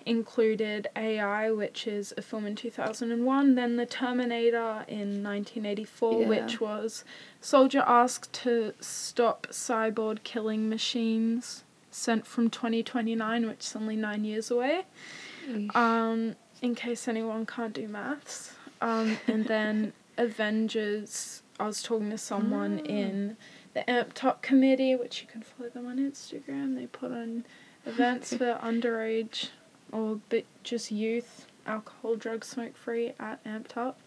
[0.06, 6.28] included AI, which is a film in 2001, then The Terminator in 1984, Yeah.
[6.28, 7.04] which was
[7.40, 14.50] soldier asked to stop cyborg killing machines sent from 2029, which is only nine years
[14.50, 14.84] away.
[15.76, 18.54] Um, in case anyone can't do maths.
[18.82, 22.88] Um, and then Avengers, I was talking to someone Mm.
[22.88, 23.38] in
[23.74, 26.76] the Amp Top committee, which you can follow them on Instagram.
[26.76, 27.46] They put on
[27.86, 29.50] events for underage
[29.92, 34.00] or but just youth, alcohol, drug, smoke free at Amp Top.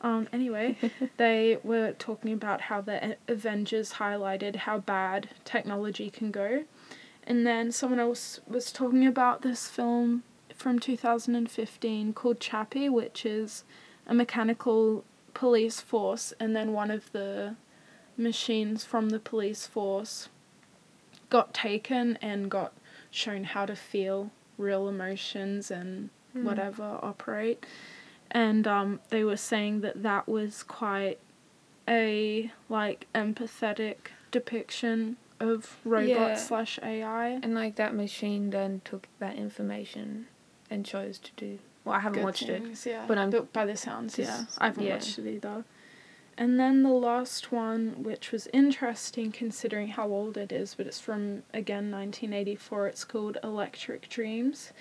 [0.00, 0.76] Um, anyway,
[1.16, 6.64] they were talking about how the Avengers highlighted how bad technology can go.
[7.26, 10.22] And then someone else was talking about this film
[10.54, 13.64] from 2015 called Chappie, which is
[14.06, 17.56] a mechanical police force, and then one of the
[18.16, 20.28] machines from the police force
[21.28, 22.72] got taken and got
[23.10, 26.44] shown how to feel real emotions and Hmm.
[26.44, 27.64] whatever operate.
[28.30, 31.18] And um, they were saying that that was quite
[31.88, 33.96] a like empathetic
[34.30, 36.34] depiction of robot Yeah.
[36.36, 37.28] slash AI.
[37.42, 40.26] And like that machine then took that information
[40.70, 41.58] and chose to do.
[41.84, 42.84] Well, I haven't good watched it.
[42.86, 43.04] Yeah.
[43.06, 44.46] but I'm- But by the sounds, yeah.
[44.58, 44.94] I haven't yeah.
[44.94, 45.64] watched it either.
[46.38, 51.00] And then the last one, which was interesting considering how old it is, but it's
[51.00, 52.88] from again 1984.
[52.88, 54.72] It's called Electric Dreams,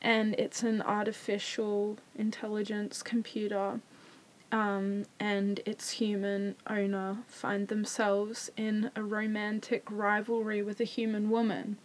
[0.00, 3.80] and it's an artificial intelligence computer,
[4.50, 11.76] um, and its human owner find themselves in a romantic rivalry with a human woman.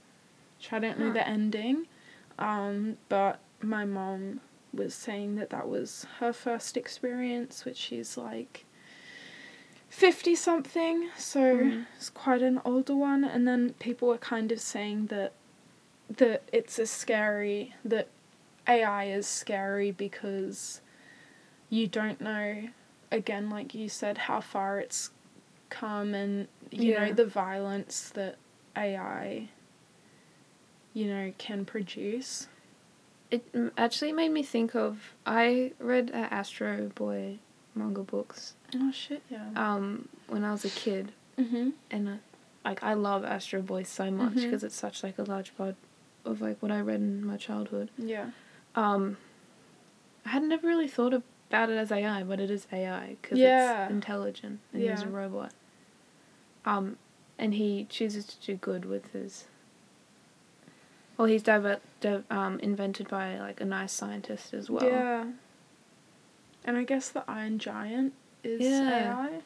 [0.57, 1.13] Which I don't know Huh.
[1.13, 1.87] the ending,
[2.39, 4.39] um, but my mom
[4.73, 8.63] was saying that that was her first experience, which she's like
[9.89, 11.85] 50 something, so Mhm.
[11.95, 13.23] it's quite an older one.
[13.23, 15.33] And then people were kind of saying that
[16.09, 18.07] that it's a scary that
[18.65, 20.79] AI is scary because
[21.69, 22.69] you don't know
[23.11, 25.11] again like you said how far it's
[25.69, 28.37] come and you know the violence that
[28.77, 29.49] AI
[30.93, 32.47] you know can produce.
[33.29, 37.39] It mm, actually made me think of I read uh, Astro Boy
[37.77, 39.49] manga books Oh shit, yeah.
[39.55, 41.73] um when I was a kid Mhm.
[41.91, 42.11] and uh,
[42.65, 45.75] like I love Astro Boy so much because it's such like a large part
[46.25, 47.89] of like what I read in my childhood.
[47.97, 48.31] Yeah.
[48.75, 49.17] Um,
[50.25, 53.83] I had never really thought about it as AI, but it is AI because Yeah.
[53.85, 55.53] it's intelligent and he's a robot.
[56.65, 56.97] Um,
[57.37, 59.45] and he chooses to do good with his.
[61.17, 61.79] Well, he's diver-
[62.29, 64.83] um, invented by like a nice scientist as well.
[64.83, 65.25] Yeah.
[66.67, 69.15] And I guess the Iron Giant is Yeah.
[69.15, 69.41] AI,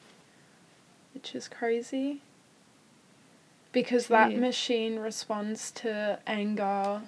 [1.14, 2.22] which is crazy.
[3.72, 4.38] Because that Gee.
[4.38, 7.04] machine responds to anger,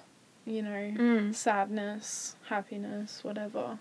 [0.46, 1.34] you know, Mm.
[1.34, 3.78] sadness, happiness, whatever,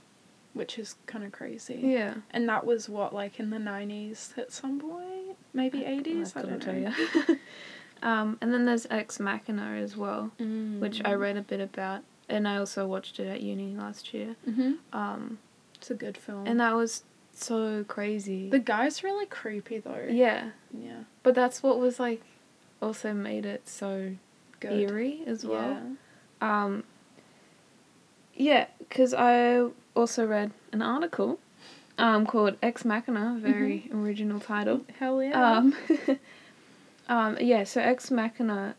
[0.54, 1.80] which is kind of crazy.
[1.84, 2.15] Yeah.
[2.32, 5.38] And that was what, like in the 90s at some point?
[5.54, 6.36] Maybe 80s?
[6.36, 6.93] I, don't know.
[8.02, 10.80] um, and then there's Ex Machina as well, Mm.
[10.80, 14.36] which I read a bit about, and I also watched it at uni last year.
[14.46, 15.38] hmm Um,
[15.84, 16.48] It's a good film.
[16.48, 18.50] and that was so crazy.
[18.50, 20.08] the guy's really creepy though.
[20.10, 21.04] yeah, Yeah.
[21.24, 22.22] but that's what was like,
[22.82, 24.15] also made it so
[24.62, 24.72] Good.
[24.80, 25.82] eerie as well.
[26.41, 26.63] Yeah.
[26.63, 26.84] Um,
[28.34, 31.38] yeah, because I also read an article
[31.98, 34.82] um, called Ex Machina, very original title.
[35.00, 35.58] Hell yeah.
[35.58, 35.76] Um,
[37.10, 38.76] um, yeah, so Ex Machina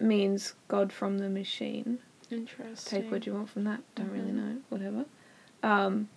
[0.00, 1.98] means God from the machine.
[2.30, 3.02] Interesting.
[3.02, 4.34] Take what you want from that, don't really Mhm.
[4.36, 5.04] know, whatever.
[5.62, 6.08] Um,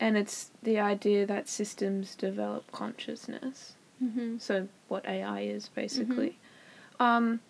[0.00, 3.74] and it's the idea that systems develop consciousness.
[4.02, 4.38] Mm-hmm.
[4.38, 6.38] So, what AI is basically.
[7.00, 7.40] Um,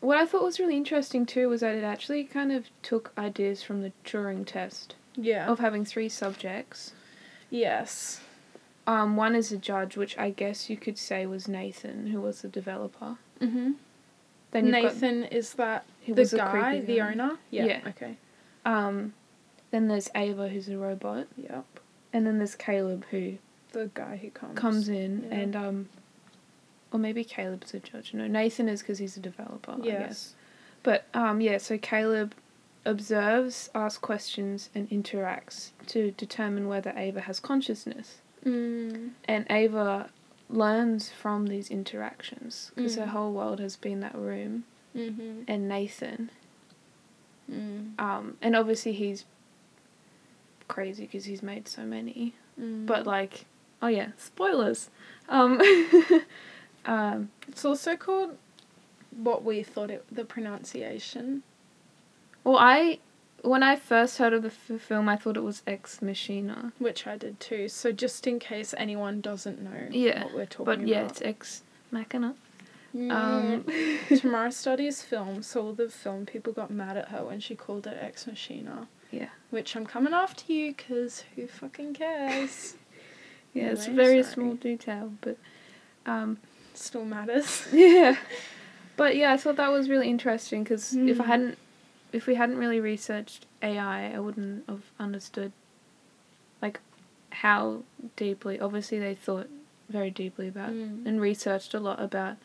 [0.00, 3.62] what I thought was really interesting too was that it actually kind of took ideas
[3.62, 5.46] from the Turing test Yeah.
[5.48, 6.92] of having three subjects.
[7.50, 8.20] Yes.
[8.86, 12.42] Um, one is a judge, which I guess you could say was Nathan, who was
[12.42, 13.16] the developer.
[13.40, 13.72] Mm-hmm.
[14.50, 17.10] Then you've got- Nathan is that the guy, the guy.
[17.12, 17.38] owner?
[17.50, 17.64] Yeah.
[17.64, 17.80] Yeah.
[17.88, 18.16] Okay.
[18.66, 19.14] um,
[19.70, 21.64] then there's Ava, who's a robot, Yep.
[22.14, 23.36] And then there's Caleb, who
[23.72, 24.58] The guy who comes.
[24.58, 25.36] comes in yeah.
[25.36, 25.88] and um,
[26.92, 28.14] or maybe Caleb's a judge.
[28.14, 29.72] No, Nathan is because he's a developer.
[29.72, 29.84] I guess.
[30.00, 30.34] Yes.
[30.82, 32.34] But um, yeah, so Caleb
[32.86, 38.18] observes, asks questions, and interacts to determine whether Ava has consciousness.
[38.46, 39.10] Mm.
[39.26, 40.10] And Ava
[40.50, 43.08] learns from these interactions because her Mm.
[43.08, 44.64] whole world has been that room.
[44.94, 45.42] Mm-hmm.
[45.48, 46.30] And Nathan,
[47.50, 47.98] Mm.
[48.00, 49.24] um, and obviously he's
[50.68, 52.34] crazy because he's made so many.
[52.60, 52.86] Mm.
[52.86, 53.44] But like,
[53.82, 54.90] oh yeah, spoilers.
[55.28, 55.60] Um,
[56.86, 58.36] um, it's also called
[59.16, 61.42] what we thought it the pronunciation.
[62.42, 62.98] well, I
[63.42, 66.72] when I first heard of the f- film, I thought it was Ex Machina.
[66.78, 67.68] Which I did too.
[67.68, 71.10] So just in case anyone doesn't know Yeah, what we're talking But yeah, about.
[71.10, 72.34] it's Ex Machina.
[72.96, 73.10] Mm.
[73.12, 77.54] Um, Tamara studies film, so all the film people got mad at her when she
[77.54, 78.88] called it Ex Machina.
[79.14, 79.28] Yeah.
[79.50, 82.74] Which I'm coming after you because who fucking cares?
[83.54, 84.34] yeah, it's a very sorry.
[84.34, 85.36] small detail, but
[86.06, 86.38] um,
[86.74, 87.66] Still matters.
[87.72, 88.16] yeah.
[88.96, 91.26] But yeah, I thought that was really interesting because if I Mm.
[91.26, 91.58] hadn't,
[92.12, 95.50] if we hadn't really researched AI, I wouldn't have understood,
[96.62, 96.78] like,
[97.30, 97.82] how
[98.14, 98.60] deeply.
[98.60, 99.48] Obviously, they thought
[99.88, 101.04] very deeply about Mm.
[101.06, 102.36] and researched a lot about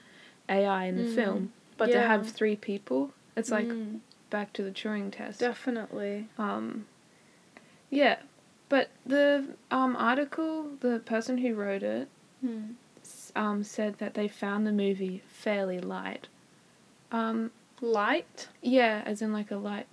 [0.50, 1.16] AI in the Mm.
[1.16, 1.54] film.
[1.78, 4.00] But to have three people, it's like Mm.
[4.30, 5.40] Back to the Turing test.
[5.40, 6.28] Definitely.
[6.38, 6.86] Um,
[7.90, 8.18] yeah,
[8.70, 12.08] but the um article, the person who wrote it,
[12.46, 12.76] Mm.
[13.02, 16.28] s- um said that they found the movie fairly light.
[17.12, 18.48] Um, Light?
[18.62, 19.88] yeah, as in like a light,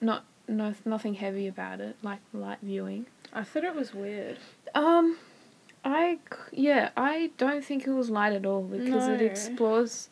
[0.00, 3.06] not no nothing heavy about it, like light viewing.
[3.32, 4.38] I thought it was weird.
[4.74, 5.16] Um,
[5.84, 6.18] I
[6.52, 10.08] yeah, I don't think it was light at all because it explores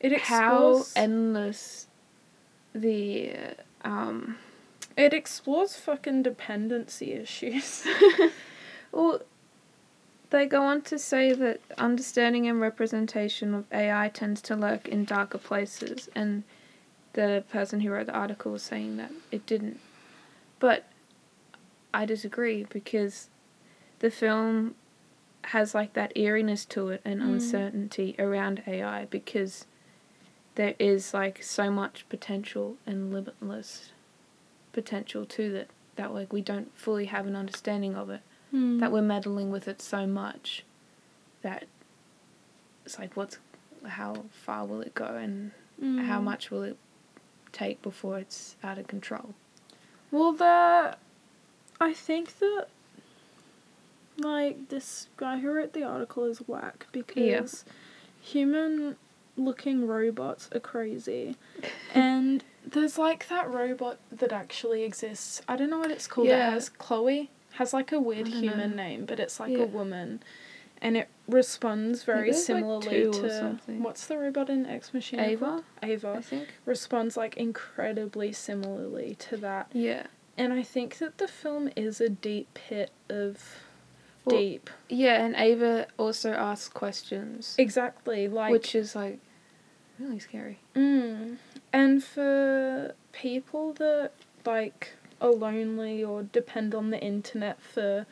[0.00, 1.86] It how endless
[2.74, 3.32] the
[3.82, 4.36] um
[4.96, 7.86] it explores fucking dependency issues.
[8.92, 9.22] Well,
[10.30, 15.04] they go on to say that understanding and representation of AI tends to lurk in
[15.04, 16.44] darker places, and
[17.14, 19.80] the person who wrote the article was saying that it didn't.
[20.60, 20.84] But
[21.92, 23.30] I disagree because
[23.98, 24.76] the film
[25.46, 27.26] has like that eeriness to it and Mm.
[27.34, 29.66] uncertainty around AI because
[30.56, 33.90] there is like so much potential and limitless
[34.72, 38.78] potential to it that like we don't fully have an understanding of it Hmm.
[38.78, 40.64] that we're meddling with it so much
[41.42, 41.64] that
[42.84, 43.38] it's like what's
[43.84, 46.24] how far will it go and how Mm.
[46.24, 46.76] much will it
[47.52, 49.34] take before it's out of control
[50.12, 50.96] Well, the
[51.80, 52.68] I think that
[54.18, 57.64] like this guy who wrote the article is whack because
[58.20, 58.96] human
[59.36, 61.36] looking robots are crazy.
[61.94, 65.42] and there's like that robot that actually exists.
[65.48, 66.28] I don't know what it's called.
[66.28, 66.48] Yeah.
[66.48, 68.76] It has Chloe has like a weird human know.
[68.76, 69.64] name, but it's like Yeah.
[69.64, 70.22] a woman.
[70.82, 75.22] And it responds very there's, like, similarly to what's the robot in Ex Machina?
[75.22, 75.64] Ava called?
[75.82, 79.68] Ava I think responds like incredibly similarly to that.
[79.72, 83.56] yeah And I think that the film is a deep pit of
[84.24, 84.70] Well, deep.
[84.88, 88.26] yeah and Ava also asks questions Exactly.
[88.28, 89.18] Like which is like
[89.98, 91.36] really scary mm,
[91.72, 94.12] and for people that
[94.44, 98.06] like are lonely or depend on the internet for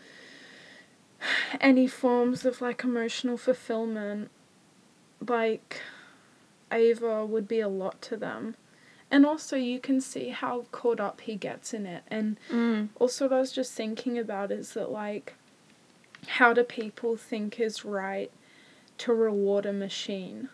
[1.60, 4.30] any forms of like emotional fulfillment,
[5.26, 5.80] like
[6.72, 8.56] Ava would be a lot to them.
[9.10, 12.88] And also you can see how caught up he gets in it and mm.
[12.98, 15.34] also what I was just thinking about is that like
[16.26, 18.30] how do people think is right
[18.98, 20.48] to reward a machine?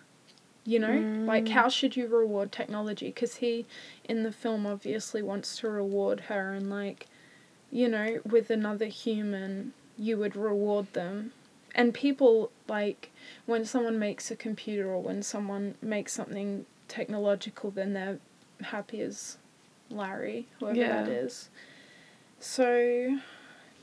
[0.65, 1.51] You know, like Mm.
[1.51, 3.07] how should you reward technology?
[3.07, 3.67] Because he
[4.05, 7.07] in the film obviously wants to reward her, and like,
[7.71, 11.33] you know, with another human, you would reward them.
[11.75, 13.11] And people like
[13.47, 18.19] when someone makes a computer or when someone makes something technological, then they're
[18.63, 19.39] happy as
[19.91, 21.15] Larry, whoever that Yeah.
[21.15, 21.49] is.
[22.41, 23.19] So,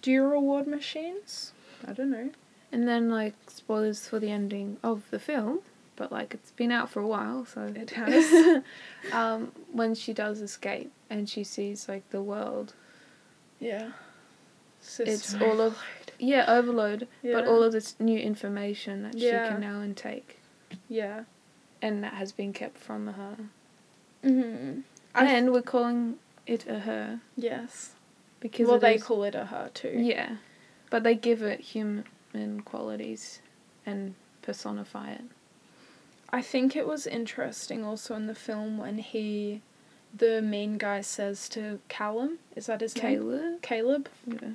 [0.01, 1.53] do you reward machines?
[1.87, 2.29] I don't know.
[2.71, 5.59] and then like spoilers for the ending of the film
[5.95, 8.61] but like it's been out for a while so It has.
[9.13, 12.73] um when she does escape and she sees like the world
[13.59, 13.91] yeah.
[14.99, 15.77] it's all of
[16.19, 20.39] yeah overload but all of this new information that she can now intake
[20.89, 21.23] Yeah.
[21.81, 23.35] and that has been kept from her
[24.23, 24.81] Mm-hmm.
[25.13, 26.15] I and we're calling
[26.47, 27.91] it a her yes.
[28.39, 29.93] because well, they is- call it a her too.
[29.95, 30.37] yeah
[30.95, 32.05] but they give it human
[32.63, 33.41] qualities
[33.85, 35.23] and personify it
[36.31, 39.61] I think it was interesting also in the film when he,
[40.17, 43.03] the main guy says to Callum, is that his name?
[43.03, 44.49] Caleb Caleb, yeah.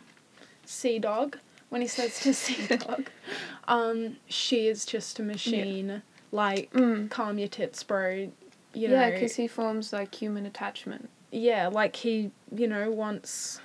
[0.65, 1.39] Sea Dog.
[1.69, 3.09] When he says to Sea Dog,
[3.69, 6.03] um, she is just a machine.
[6.33, 7.11] Like, Mm.
[7.11, 8.31] calm your tits, bro.
[8.75, 11.09] You yeah, because he forms like human attachment.
[11.31, 13.61] yeah, like he, you know, wants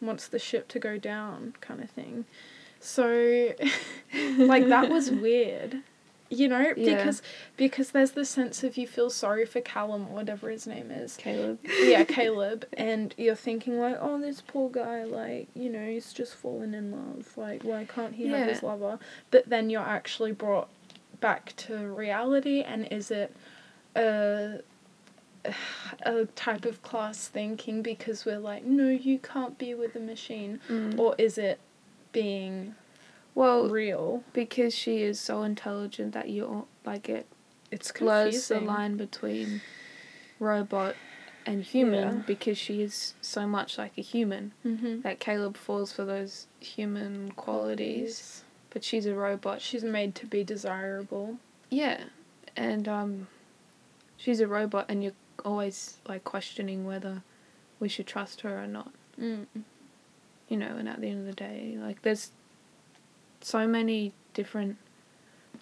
[0.00, 2.24] wants the ship to go down kind of thing.
[2.80, 3.52] So
[4.38, 5.82] like that was weird.
[6.30, 6.96] You know, Yeah.
[6.96, 7.22] because
[7.56, 11.16] because there's the sense of you feel sorry for Callum or whatever his name is.
[11.16, 11.58] Caleb.
[11.80, 16.34] Yeah, Caleb, and you're thinking like, oh, this poor guy, like, you know, he's just
[16.34, 17.34] fallen in love.
[17.38, 18.98] Like, why can't he have his lover?
[19.30, 20.68] But then you're actually brought
[21.20, 23.34] back to reality, and is it
[23.96, 24.58] a
[26.02, 30.60] a type of class thinking because we're like, no, you can't be with a machine,
[30.68, 30.98] Mm.
[30.98, 31.58] or is it
[32.12, 32.74] being
[33.34, 34.24] well, real?
[34.32, 37.26] because she is so intelligent that you like it
[37.70, 39.60] It's blurs the line between
[40.40, 40.96] robot
[41.46, 42.22] and human Yeah.
[42.26, 45.00] because she is so much like a human Mm-hmm.
[45.02, 49.60] that Caleb falls for those human qualities, but she's a robot.
[49.62, 51.38] She's made to be desirable.
[51.70, 52.04] Yeah,
[52.56, 53.28] and um,
[54.16, 55.12] she's a robot, and you're
[55.44, 57.22] always like questioning whether
[57.80, 58.92] we should trust her or not.
[59.20, 59.46] Mm.
[60.48, 62.30] You know, and at the end of the day, like there's
[63.40, 64.76] so many different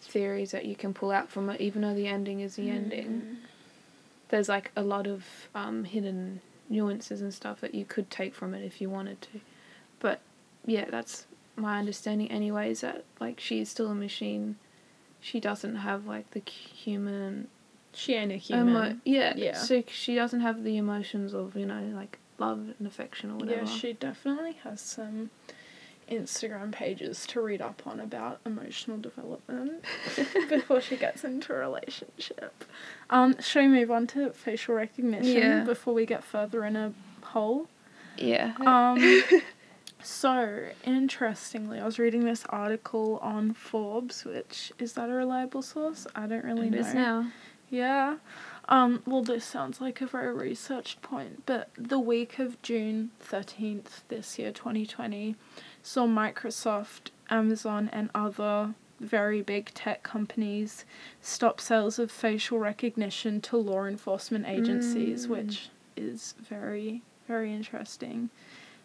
[0.01, 3.07] theories that you can pull out from it, even though the ending is the ending.
[3.07, 3.37] Mm.
[4.29, 8.55] There's like a lot of um, hidden nuances and stuff that you could take from
[8.55, 9.41] it if you wanted to.
[10.01, 10.21] But
[10.65, 14.57] yeah, that's my understanding anyway, is that like she's still a machine.
[15.21, 17.49] She doesn't have like the human
[17.97, 18.69] She ain't a human.
[18.69, 19.55] Emo- yeah, Yeah.
[19.55, 23.63] So she doesn't have the emotions of you know like love and affection or whatever.
[23.63, 25.31] Yeah, she definitely has some
[26.11, 29.83] Instagram pages to read up on about emotional development
[30.49, 32.65] before she gets into a relationship.
[33.11, 35.65] Um, should we move on to facial recognition Yeah.
[35.65, 36.93] before we get further in a
[37.23, 37.67] hole?
[38.19, 38.53] yeah.
[38.61, 39.23] Um,
[40.03, 46.07] so interestingly, I was reading this article on Forbes, which is that a reliable source?
[46.15, 46.79] I don't really it know.
[46.79, 47.27] is now.
[47.71, 48.17] Yeah.
[48.69, 54.03] Um, well, this sounds like a very researched point, but the week of June 13th
[54.09, 55.37] this year, 2020,
[55.83, 60.85] saw Microsoft, Amazon, and other very big tech companies
[61.21, 65.31] stop sales of facial recognition to law enforcement agencies, Mm.
[65.31, 68.31] which is very, very interesting.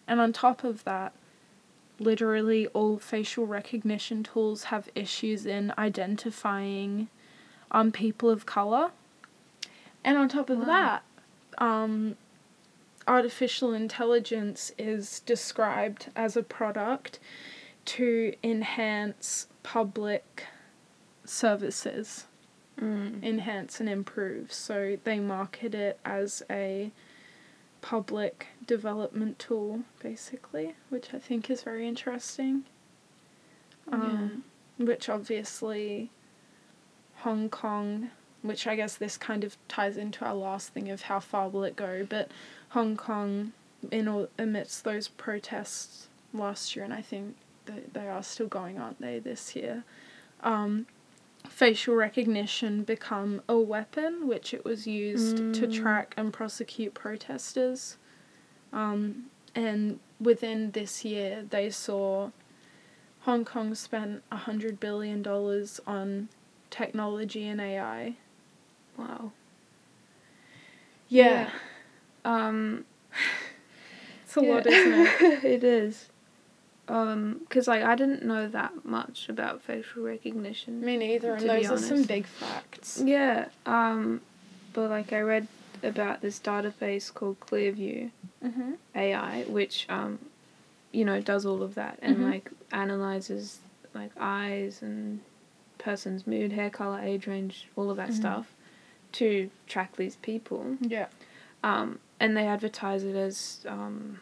[0.07, 1.13] And on top of that,
[1.97, 7.07] literally all facial recognition tools have issues in identifying
[7.71, 8.91] um, people of color.
[10.03, 10.65] And on top of Wow.
[10.65, 11.03] that,
[11.57, 12.17] um,
[13.07, 17.19] artificial intelligence is described as a product
[17.85, 20.45] to enhance public
[21.25, 22.25] services,
[22.79, 23.23] Mm.
[23.23, 24.51] enhance and improve.
[24.51, 26.91] So they market it as a
[27.81, 32.65] public development tool, basically, which I think is very interesting.
[33.91, 34.43] Um,
[34.77, 36.11] Which obviously
[37.21, 38.09] Hong Kong,
[38.41, 41.63] which I guess this kind of ties into our last thing of how far will
[41.63, 42.29] it go, but
[42.69, 43.53] Hong Kong,
[43.91, 48.77] in all, amidst those protests last year, and I think they, they are still going,
[48.79, 49.83] aren't they, this year?
[50.41, 50.87] Um,
[51.47, 55.73] facial recognition become a weapon, which it was used to Mm.
[55.73, 57.97] track and prosecute protesters.
[58.73, 62.29] Um, and within this year, they saw
[63.21, 66.29] Hong Kong spent a hundred billion dollars on
[66.71, 68.15] technology and AI.
[68.97, 69.31] Wow.
[71.07, 71.51] Yeah,
[72.25, 72.85] Um.
[74.23, 75.43] it's a lot, isn't it?
[75.43, 76.09] it is.
[76.87, 80.81] Um, cause like I didn't know that much about facial recognition.
[80.83, 83.01] Me neither, and those are some big facts.
[83.05, 83.49] Yeah.
[83.65, 84.21] Um,
[84.73, 85.47] but like I read
[85.83, 88.11] about this database called Clearview
[88.43, 88.71] Mm-hmm.
[88.95, 90.17] AI, which um,
[90.91, 92.31] you know, does all of that and Mhm.
[92.31, 93.59] like analyzes
[93.93, 95.19] like eyes and
[95.81, 98.13] person's mood, hair color, age range, all of that Mhm.
[98.13, 98.55] stuff
[99.13, 100.77] to track these people.
[100.79, 101.07] Yeah.
[101.63, 104.19] Um, and they advertise it as, um,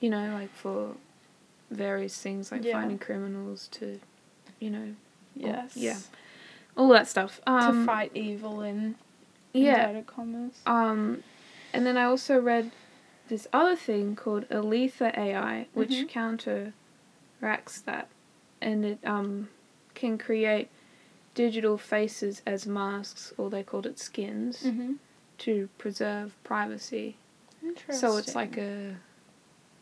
[0.00, 0.96] you know, like for
[1.70, 2.72] various things, like Yeah.
[2.74, 4.00] finding criminals to,
[4.58, 4.94] you know,
[5.34, 5.76] Yes.
[5.76, 5.98] yeah.
[6.76, 7.40] all that stuff.
[7.46, 8.94] Um, to fight evil in
[9.52, 10.02] Yeah.
[10.66, 11.22] Um,
[11.72, 12.70] and then I also read
[13.28, 16.08] this other thing called Alethea AI, which Mhm.
[16.08, 18.08] counteracts that,
[18.60, 19.48] and it um
[20.00, 20.68] can create
[21.34, 24.94] digital faces as masks, or they called it skins, Mm-hmm.
[25.38, 27.16] to preserve privacy.
[27.62, 27.94] Interesting.
[28.00, 28.96] So it's like a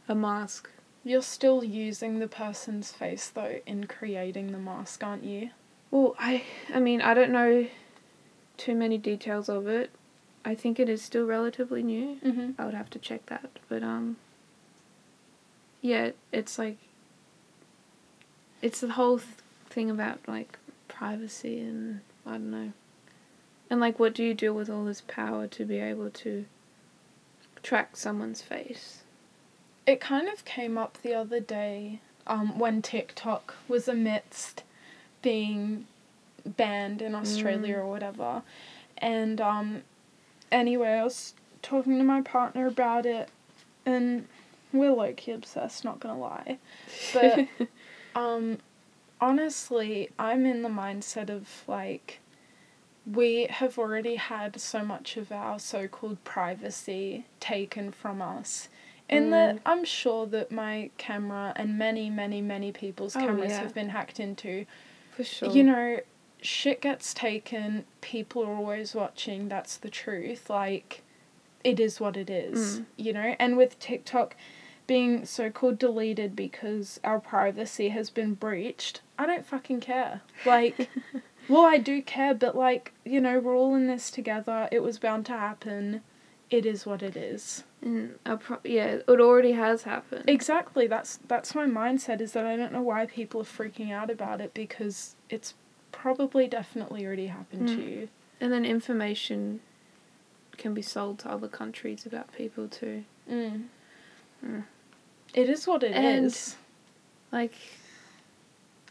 [0.08, 0.68] a mask.
[1.04, 5.50] You're still using the person's face though in creating the mask, aren't you?
[5.90, 6.42] Well, I
[6.74, 7.66] I mean I don't know
[8.56, 9.90] too many details of it.
[10.44, 12.16] I think it is still relatively new.
[12.24, 12.50] Mm-hmm.
[12.60, 14.16] I would have to check that, but um.
[15.80, 16.78] Yeah, it's like.
[18.60, 19.30] It's the whole th-
[19.78, 20.58] thing about like
[20.88, 22.72] privacy and I don't know.
[23.70, 26.46] And like, what do you do with all this power to be able to
[27.62, 29.02] track someone's face?
[29.86, 34.64] It kind of came up the other day um, when TikTok was amidst
[35.22, 35.86] being
[36.44, 37.78] banned in Australia Mm.
[37.78, 38.42] or whatever.
[38.96, 39.82] And um,
[40.50, 43.28] anyway, I was talking to my partner about it,
[43.86, 44.26] and
[44.72, 46.58] we're low key obsessed, not gonna lie.
[47.14, 47.46] But
[48.20, 48.58] um,
[49.20, 52.20] honestly, I'm in the mindset of like,
[53.10, 58.68] we have already had so much of our so called privacy taken from us.
[59.08, 59.60] In that, Mm.
[59.64, 63.60] I'm sure that my camera and many, many, many people's Oh, cameras yeah.
[63.60, 64.66] have been hacked into.
[65.12, 65.50] For sure.
[65.50, 66.00] You know,
[66.42, 70.50] shit gets taken, people are always watching, that's the truth.
[70.50, 71.02] Like,
[71.64, 72.84] it is what it is, Mm.
[72.98, 73.34] you know?
[73.38, 74.36] And with TikTok
[74.88, 80.22] being so called deleted because our privacy has been breached, I don't fucking care.
[80.44, 80.88] Like,
[81.48, 84.98] well, I do care, but like, you know, we're all in this together, it was
[84.98, 86.00] bound to happen.
[86.50, 87.62] It is what it is.
[87.82, 90.24] And pro- yeah, it already has happened.
[90.26, 90.86] Exactly.
[90.88, 94.40] That's that's my mindset is that I don't know why people are freaking out about
[94.40, 95.54] it because it's
[95.92, 97.88] probably definitely already happened to Mm.
[97.90, 98.08] you.
[98.40, 99.60] and then information
[100.56, 103.04] can be sold to other countries about people too.
[103.30, 103.64] Mm.
[104.44, 104.64] Mm.
[105.34, 106.56] It is what it is.
[107.32, 107.52] And- Like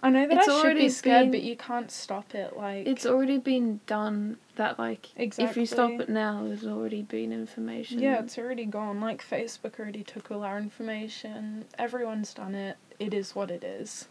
[0.04, 2.56] I know that it's I should already be scared, been- but you can't stop it.
[2.56, 4.38] Like it's already been done.
[4.56, 5.50] That like exactly.
[5.50, 8.00] if you stop it now, there's already been information.
[8.00, 9.02] yeah, it's already gone.
[9.02, 11.66] Like Facebook already took all our information.
[11.80, 12.78] Everyone's done it.
[13.00, 14.08] It is what it is.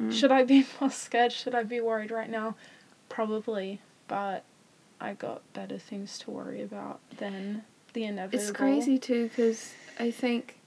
[0.00, 0.12] Mm.
[0.12, 1.32] Should I be more scared?
[1.32, 2.56] Should I be worried right now?
[3.08, 4.42] Probably, but
[5.00, 8.42] I got better things to worry about than the inevitable.
[8.42, 10.58] It's crazy too because I think,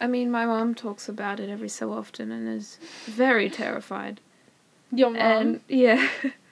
[0.00, 4.20] I mean, my mom talks about it every so often and is very terrified.
[4.92, 5.20] Your mum.
[5.20, 6.08] And yeah,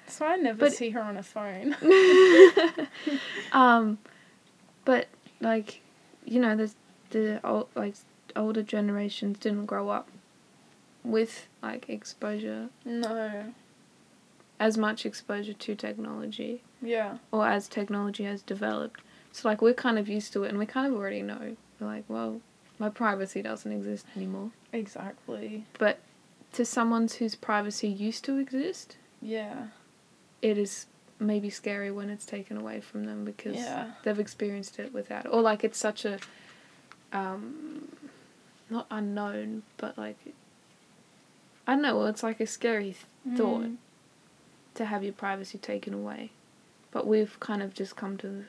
[0.06, 1.76] so I never but- see her on a phone.
[3.52, 3.98] um,
[4.84, 5.08] but
[5.40, 5.80] like,
[6.24, 6.74] you know, there's
[7.10, 7.94] the old like
[8.34, 10.08] older generations didn't grow up
[11.04, 13.52] with like exposure No.
[14.58, 17.18] as much exposure to technology Yeah.
[17.30, 19.00] or as technology has developed.
[19.32, 21.56] So like we're kind of used to it and we kind of already know.
[21.80, 22.40] We're like, well,
[22.78, 24.50] my privacy doesn't exist anymore.
[24.72, 25.64] Exactly.
[25.78, 25.98] But
[26.52, 29.68] to someone whose privacy used to exist, Yeah.
[30.42, 30.86] it is
[31.18, 33.92] maybe scary when it's taken away from them because Yeah.
[34.02, 36.18] they've experienced it without or like it's such a
[37.12, 37.88] um
[38.68, 40.18] not unknown but like
[41.68, 43.76] I don't know, well, it's like a scary th- thought Mm.
[44.74, 46.30] to have your privacy taken away.
[46.92, 48.44] But we've kind of just come to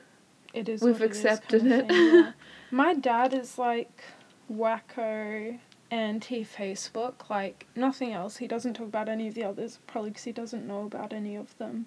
[0.54, 0.82] It is.
[0.82, 1.88] We've what it is accepted kind of it.
[1.88, 2.32] thing, yeah.
[2.70, 4.04] My dad is like
[4.52, 5.58] wacko
[5.90, 8.36] anti Facebook, like nothing else.
[8.36, 11.36] He doesn't talk about any of the others, probably because he doesn't know about any
[11.36, 11.86] of them.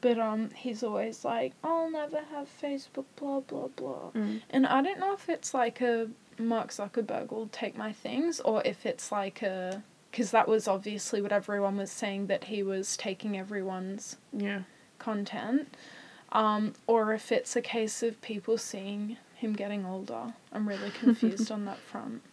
[0.00, 4.10] But um, he's always like, "I'll never have Facebook," blah blah blah.
[4.14, 8.40] mm, And I don't know if it's like a Mark Zuckerberg will take my things,
[8.40, 12.62] or if it's like a because that was obviously what everyone was saying that he
[12.62, 14.62] was taking everyone's yeah.
[14.98, 15.76] content,
[16.32, 20.34] um, or if it's a case of people seeing him getting older.
[20.52, 22.22] I'm really confused on that front.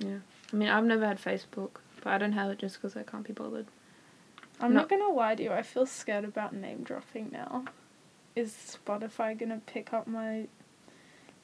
[0.00, 0.18] Yeah.
[0.52, 1.70] I mean, I've never had Facebook,
[2.02, 3.66] but I don't have it just because I can't be bothered.
[4.60, 4.80] I'm No.
[4.80, 7.64] not gonna lie to you, I feel scared about name dropping now.
[8.34, 8.52] Is
[8.84, 10.48] Spotify gonna pick up my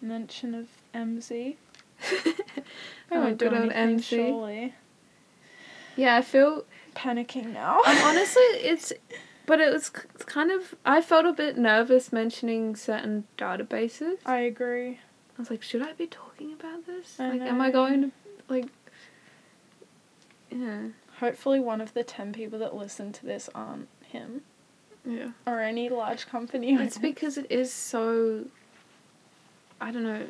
[0.01, 1.57] mention of MZ?
[3.13, 4.03] Oh, won't do good old MZ.
[4.03, 4.75] surely.
[5.97, 6.65] Yeah, I feel
[6.97, 7.81] Panicking now.
[7.87, 8.93] Um, honestly, it's,
[9.51, 10.77] but it was it's kind of.
[10.87, 14.19] I felt a bit nervous mentioning certain databases.
[14.25, 14.91] I agree.
[14.91, 17.19] I was like, should I be talking about this?
[17.19, 18.13] I like, am I going to
[18.49, 18.67] like?
[20.53, 20.83] Yeah.
[21.19, 24.43] Hopefully, one of the 10 people that listen to this aren't him
[25.05, 25.33] Yeah.
[25.49, 26.75] or any large company.
[26.75, 28.45] It's because it is so.
[29.81, 30.27] I don't know.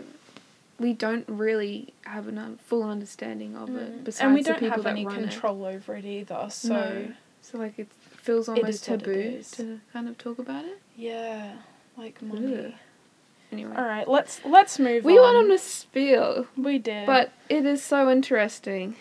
[0.78, 4.00] We don't really have a un- full understanding of it.
[4.00, 4.04] Mm.
[4.04, 5.30] Besides and we don't have any run it.
[5.30, 6.68] control over it either, so.
[6.70, 7.12] No.
[7.42, 7.88] So like it
[8.20, 10.80] feels almost taboo to kind of talk about it.
[10.96, 11.54] Yeah,
[11.96, 12.66] like money.
[12.66, 12.72] Ugh.
[13.52, 13.74] Anyway.
[13.76, 15.24] All right, let's let's move We on.
[15.24, 18.94] went on a spiel, we did, but it is so interesting.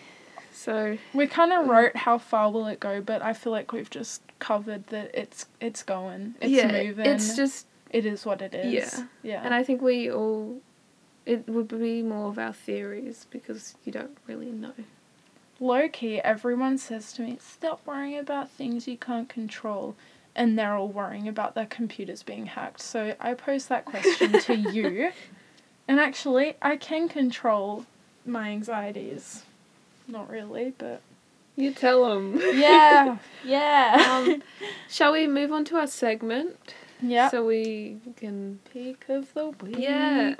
[0.52, 1.68] So we kind of Mm.
[1.68, 5.46] wrote how far will it go, but I feel like we've just covered that it's
[5.60, 7.06] it's going, it's yeah, moving.
[7.06, 8.72] it's just, it is what it is.
[8.72, 9.04] Yeah.
[9.22, 9.42] yeah.
[9.44, 10.60] and I think we all,
[11.24, 14.72] it would be more of our theories because you don't really know.
[15.60, 19.94] Low key, everyone says to me, "Stop worrying about things you can't control,"
[20.34, 22.80] and they're all worrying about their computers being hacked.
[22.80, 25.12] So I pose that question to you,
[25.86, 27.84] and actually, I can control
[28.24, 29.44] my anxieties.
[30.08, 31.02] Not really, but
[31.56, 32.40] You tell them.
[32.54, 34.06] yeah, yeah.
[34.26, 34.42] um,
[34.88, 37.28] shall we move on to our segment yeah.
[37.28, 39.76] so we can Peak of the week.
[39.78, 40.36] Yeah.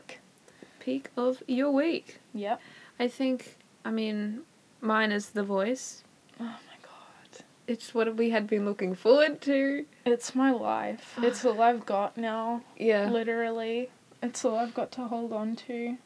[0.79, 2.21] peek of your week?
[2.33, 2.59] Yep.
[2.99, 3.57] I think.
[3.85, 4.43] I mean,
[4.81, 6.05] mine is the voice.
[6.39, 7.45] Oh my god.
[7.67, 9.87] It's what we had been looking forward to.
[10.05, 11.19] It's my life.
[11.23, 12.63] It's all I've got now.
[12.77, 13.11] Yeah.
[13.11, 13.91] Literally.
[14.23, 15.97] It's all I've got to hold on to.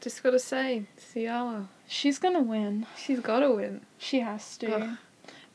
[0.00, 1.68] Just gotta say, Ciala.
[1.88, 2.86] She's gonna win.
[2.96, 3.80] She's gotta win.
[3.98, 4.74] She has to.
[4.74, 4.98] Ugh.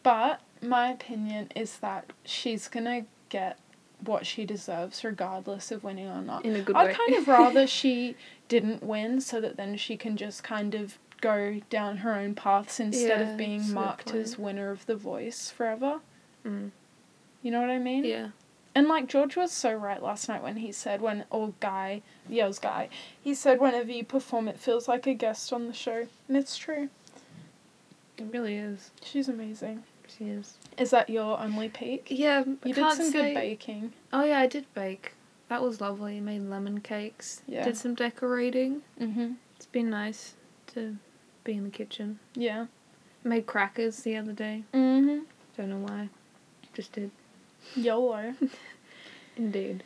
[0.04, 3.60] But my opinion is that she's gonna get
[4.04, 6.44] what she deserves regardless of winning or not.
[6.44, 6.82] In a good way.
[6.82, 6.94] I'd way.
[6.94, 8.16] kind of rather she
[8.48, 12.80] didn't win so that then she can just kind of go down her own paths
[12.80, 16.00] instead Yeah, of being that's a good marked as winner of the voice forever.
[16.46, 16.72] Mm.
[17.42, 18.04] You know what I mean?
[18.04, 18.30] Yeah.
[18.74, 22.46] And like George was so right last night when he said when or guy, yeah,
[22.46, 22.90] it was guy.
[23.22, 26.08] He said whenever you perform it feels like a guest on the show.
[26.28, 26.90] And it's true.
[28.18, 28.92] It really is.
[29.04, 29.84] She's amazing.
[30.08, 30.58] She is.
[30.78, 32.08] Is that your only peak?
[32.10, 33.94] Yeah, I You did some say- good baking.
[34.14, 35.14] Oh yeah, I did bake.
[35.50, 36.20] That was lovely.
[36.22, 37.42] Made lemon cakes.
[37.48, 37.66] Yeah.
[37.66, 38.84] Did some decorating.
[39.00, 39.36] Mhm.
[39.58, 40.36] It's been nice
[40.74, 40.96] to
[41.44, 42.20] be in the kitchen.
[42.36, 42.68] Yeah.
[43.24, 44.64] Made crackers the other day.
[44.74, 45.24] Mhm.
[45.58, 46.10] Don't know why.
[46.74, 47.12] Just did.
[47.76, 48.34] YOLO.
[49.38, 49.84] Indeed.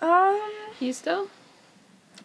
[0.00, 0.40] um
[0.80, 1.28] You still?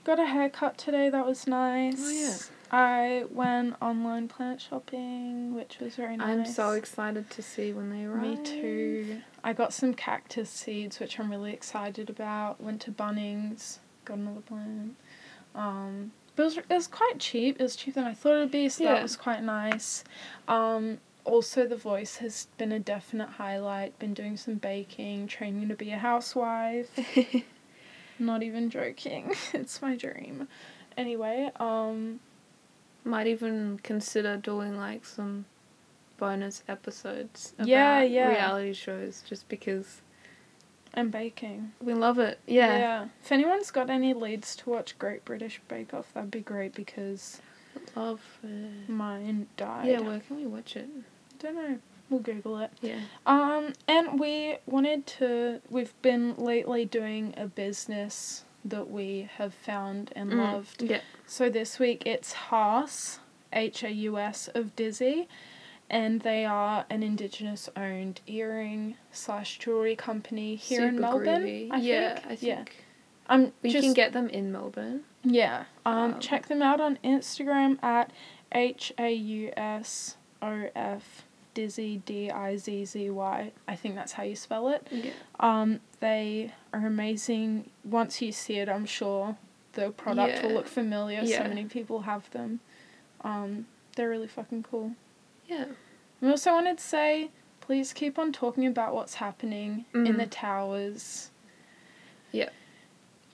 [0.04, 1.96] got a haircut today, that was nice.
[2.00, 2.36] Oh, yeah.
[2.76, 6.28] I went online plant shopping, which was very nice.
[6.28, 8.22] I'm so excited to see when they arrive.
[8.22, 9.22] Me too.
[9.44, 12.60] I got some cactus seeds, which I'm really excited about.
[12.60, 14.96] Went to Bunnings, got another plant.
[15.56, 17.60] Um, but it was, it was quite cheap.
[17.60, 18.94] It was cheaper than I thought it would be, so Yeah.
[18.96, 20.04] that was quite nice.
[20.48, 23.98] Um, also, the voice has been a definite highlight.
[24.00, 26.90] Been doing some baking, training to be a housewife.
[28.20, 29.34] Not even joking.
[29.54, 30.48] it's my dream.
[30.98, 32.20] Anyway, um,
[33.06, 35.46] Might even consider doing like some
[36.18, 38.30] bonus episodes about Yeah, yeah.
[38.30, 40.02] reality shows just because
[40.94, 41.72] And baking.
[41.82, 42.40] We love it.
[42.46, 42.78] Yeah.
[42.78, 43.06] Yeah.
[43.24, 47.42] If anyone's got any leads to watch Great British Bake Off, that'd be great because
[47.96, 48.88] Love it.
[48.90, 49.88] mine died.
[49.88, 50.88] Yeah, where can we watch it?
[50.96, 51.02] I
[51.40, 51.80] don't know.
[52.10, 52.72] We'll Google it.
[52.82, 53.00] Yeah.
[53.26, 55.62] Um, and we wanted to.
[55.70, 60.84] We've been lately doing a business that we have found and Mm, loved.
[60.84, 61.02] Yeah.
[61.26, 63.20] So this week it's Haus,
[63.52, 65.28] H A U S of Dizzy,
[65.94, 71.44] and they are an Indigenous owned earring slash jewelry company here in Super Melbourne.
[71.44, 71.72] groovy.
[71.72, 72.26] I yeah, think.
[72.26, 72.42] I think.
[72.42, 72.64] Yeah.
[73.28, 75.04] I'm We just can get them in Melbourne.
[75.24, 75.66] yeah.
[75.86, 78.12] Um, Um, check them out on Instagram at
[78.52, 83.52] H A U S O F Dizzy D I Z Z Y.
[83.68, 84.88] I think that's how you spell it.
[84.92, 85.12] Yeah.
[85.40, 87.70] Um, they are amazing.
[87.86, 89.38] Once you see it, I'm sure
[89.74, 91.22] the product will look familiar.
[91.24, 91.44] Yeah.
[91.44, 92.60] So many people have them.
[93.22, 94.94] Um, they're really fucking cool.
[95.48, 95.66] Yeah.
[96.24, 100.18] We also wanted to say, please keep on talking about what's happening in Mm.
[100.18, 101.32] the towers.
[102.32, 102.50] Yeah.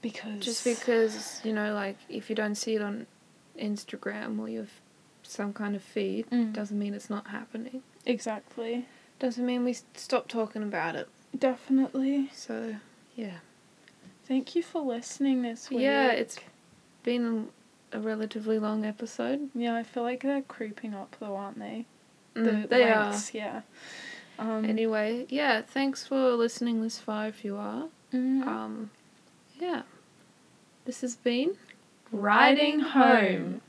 [0.01, 3.05] Because Just because, you know, like if you don't see it on
[3.59, 4.71] Instagram or you have
[5.21, 6.51] some kind of feed, Mm.
[6.51, 7.83] doesn't mean it's not happening.
[8.07, 8.87] exactly,
[9.19, 11.07] Doesn't mean we stop talking about it.
[11.37, 12.29] definitely.
[12.33, 12.77] So,
[13.15, 13.39] yeah.
[14.25, 15.81] Thank you for listening this week.
[15.81, 16.37] Yeah, it's
[17.03, 17.49] been
[17.91, 19.49] a relatively long episode.
[19.53, 19.75] yeah.
[19.75, 21.85] I feel like they're creeping up though, aren't they?
[22.45, 23.61] Mm, they lengths, Yeah.
[24.37, 27.87] Um, Anyway, yeah, thanks for listening this far if you are.
[28.13, 28.47] mhm.
[28.47, 28.89] Um,
[29.59, 29.83] yeah.
[30.85, 31.55] This has been
[32.11, 33.61] Riding home.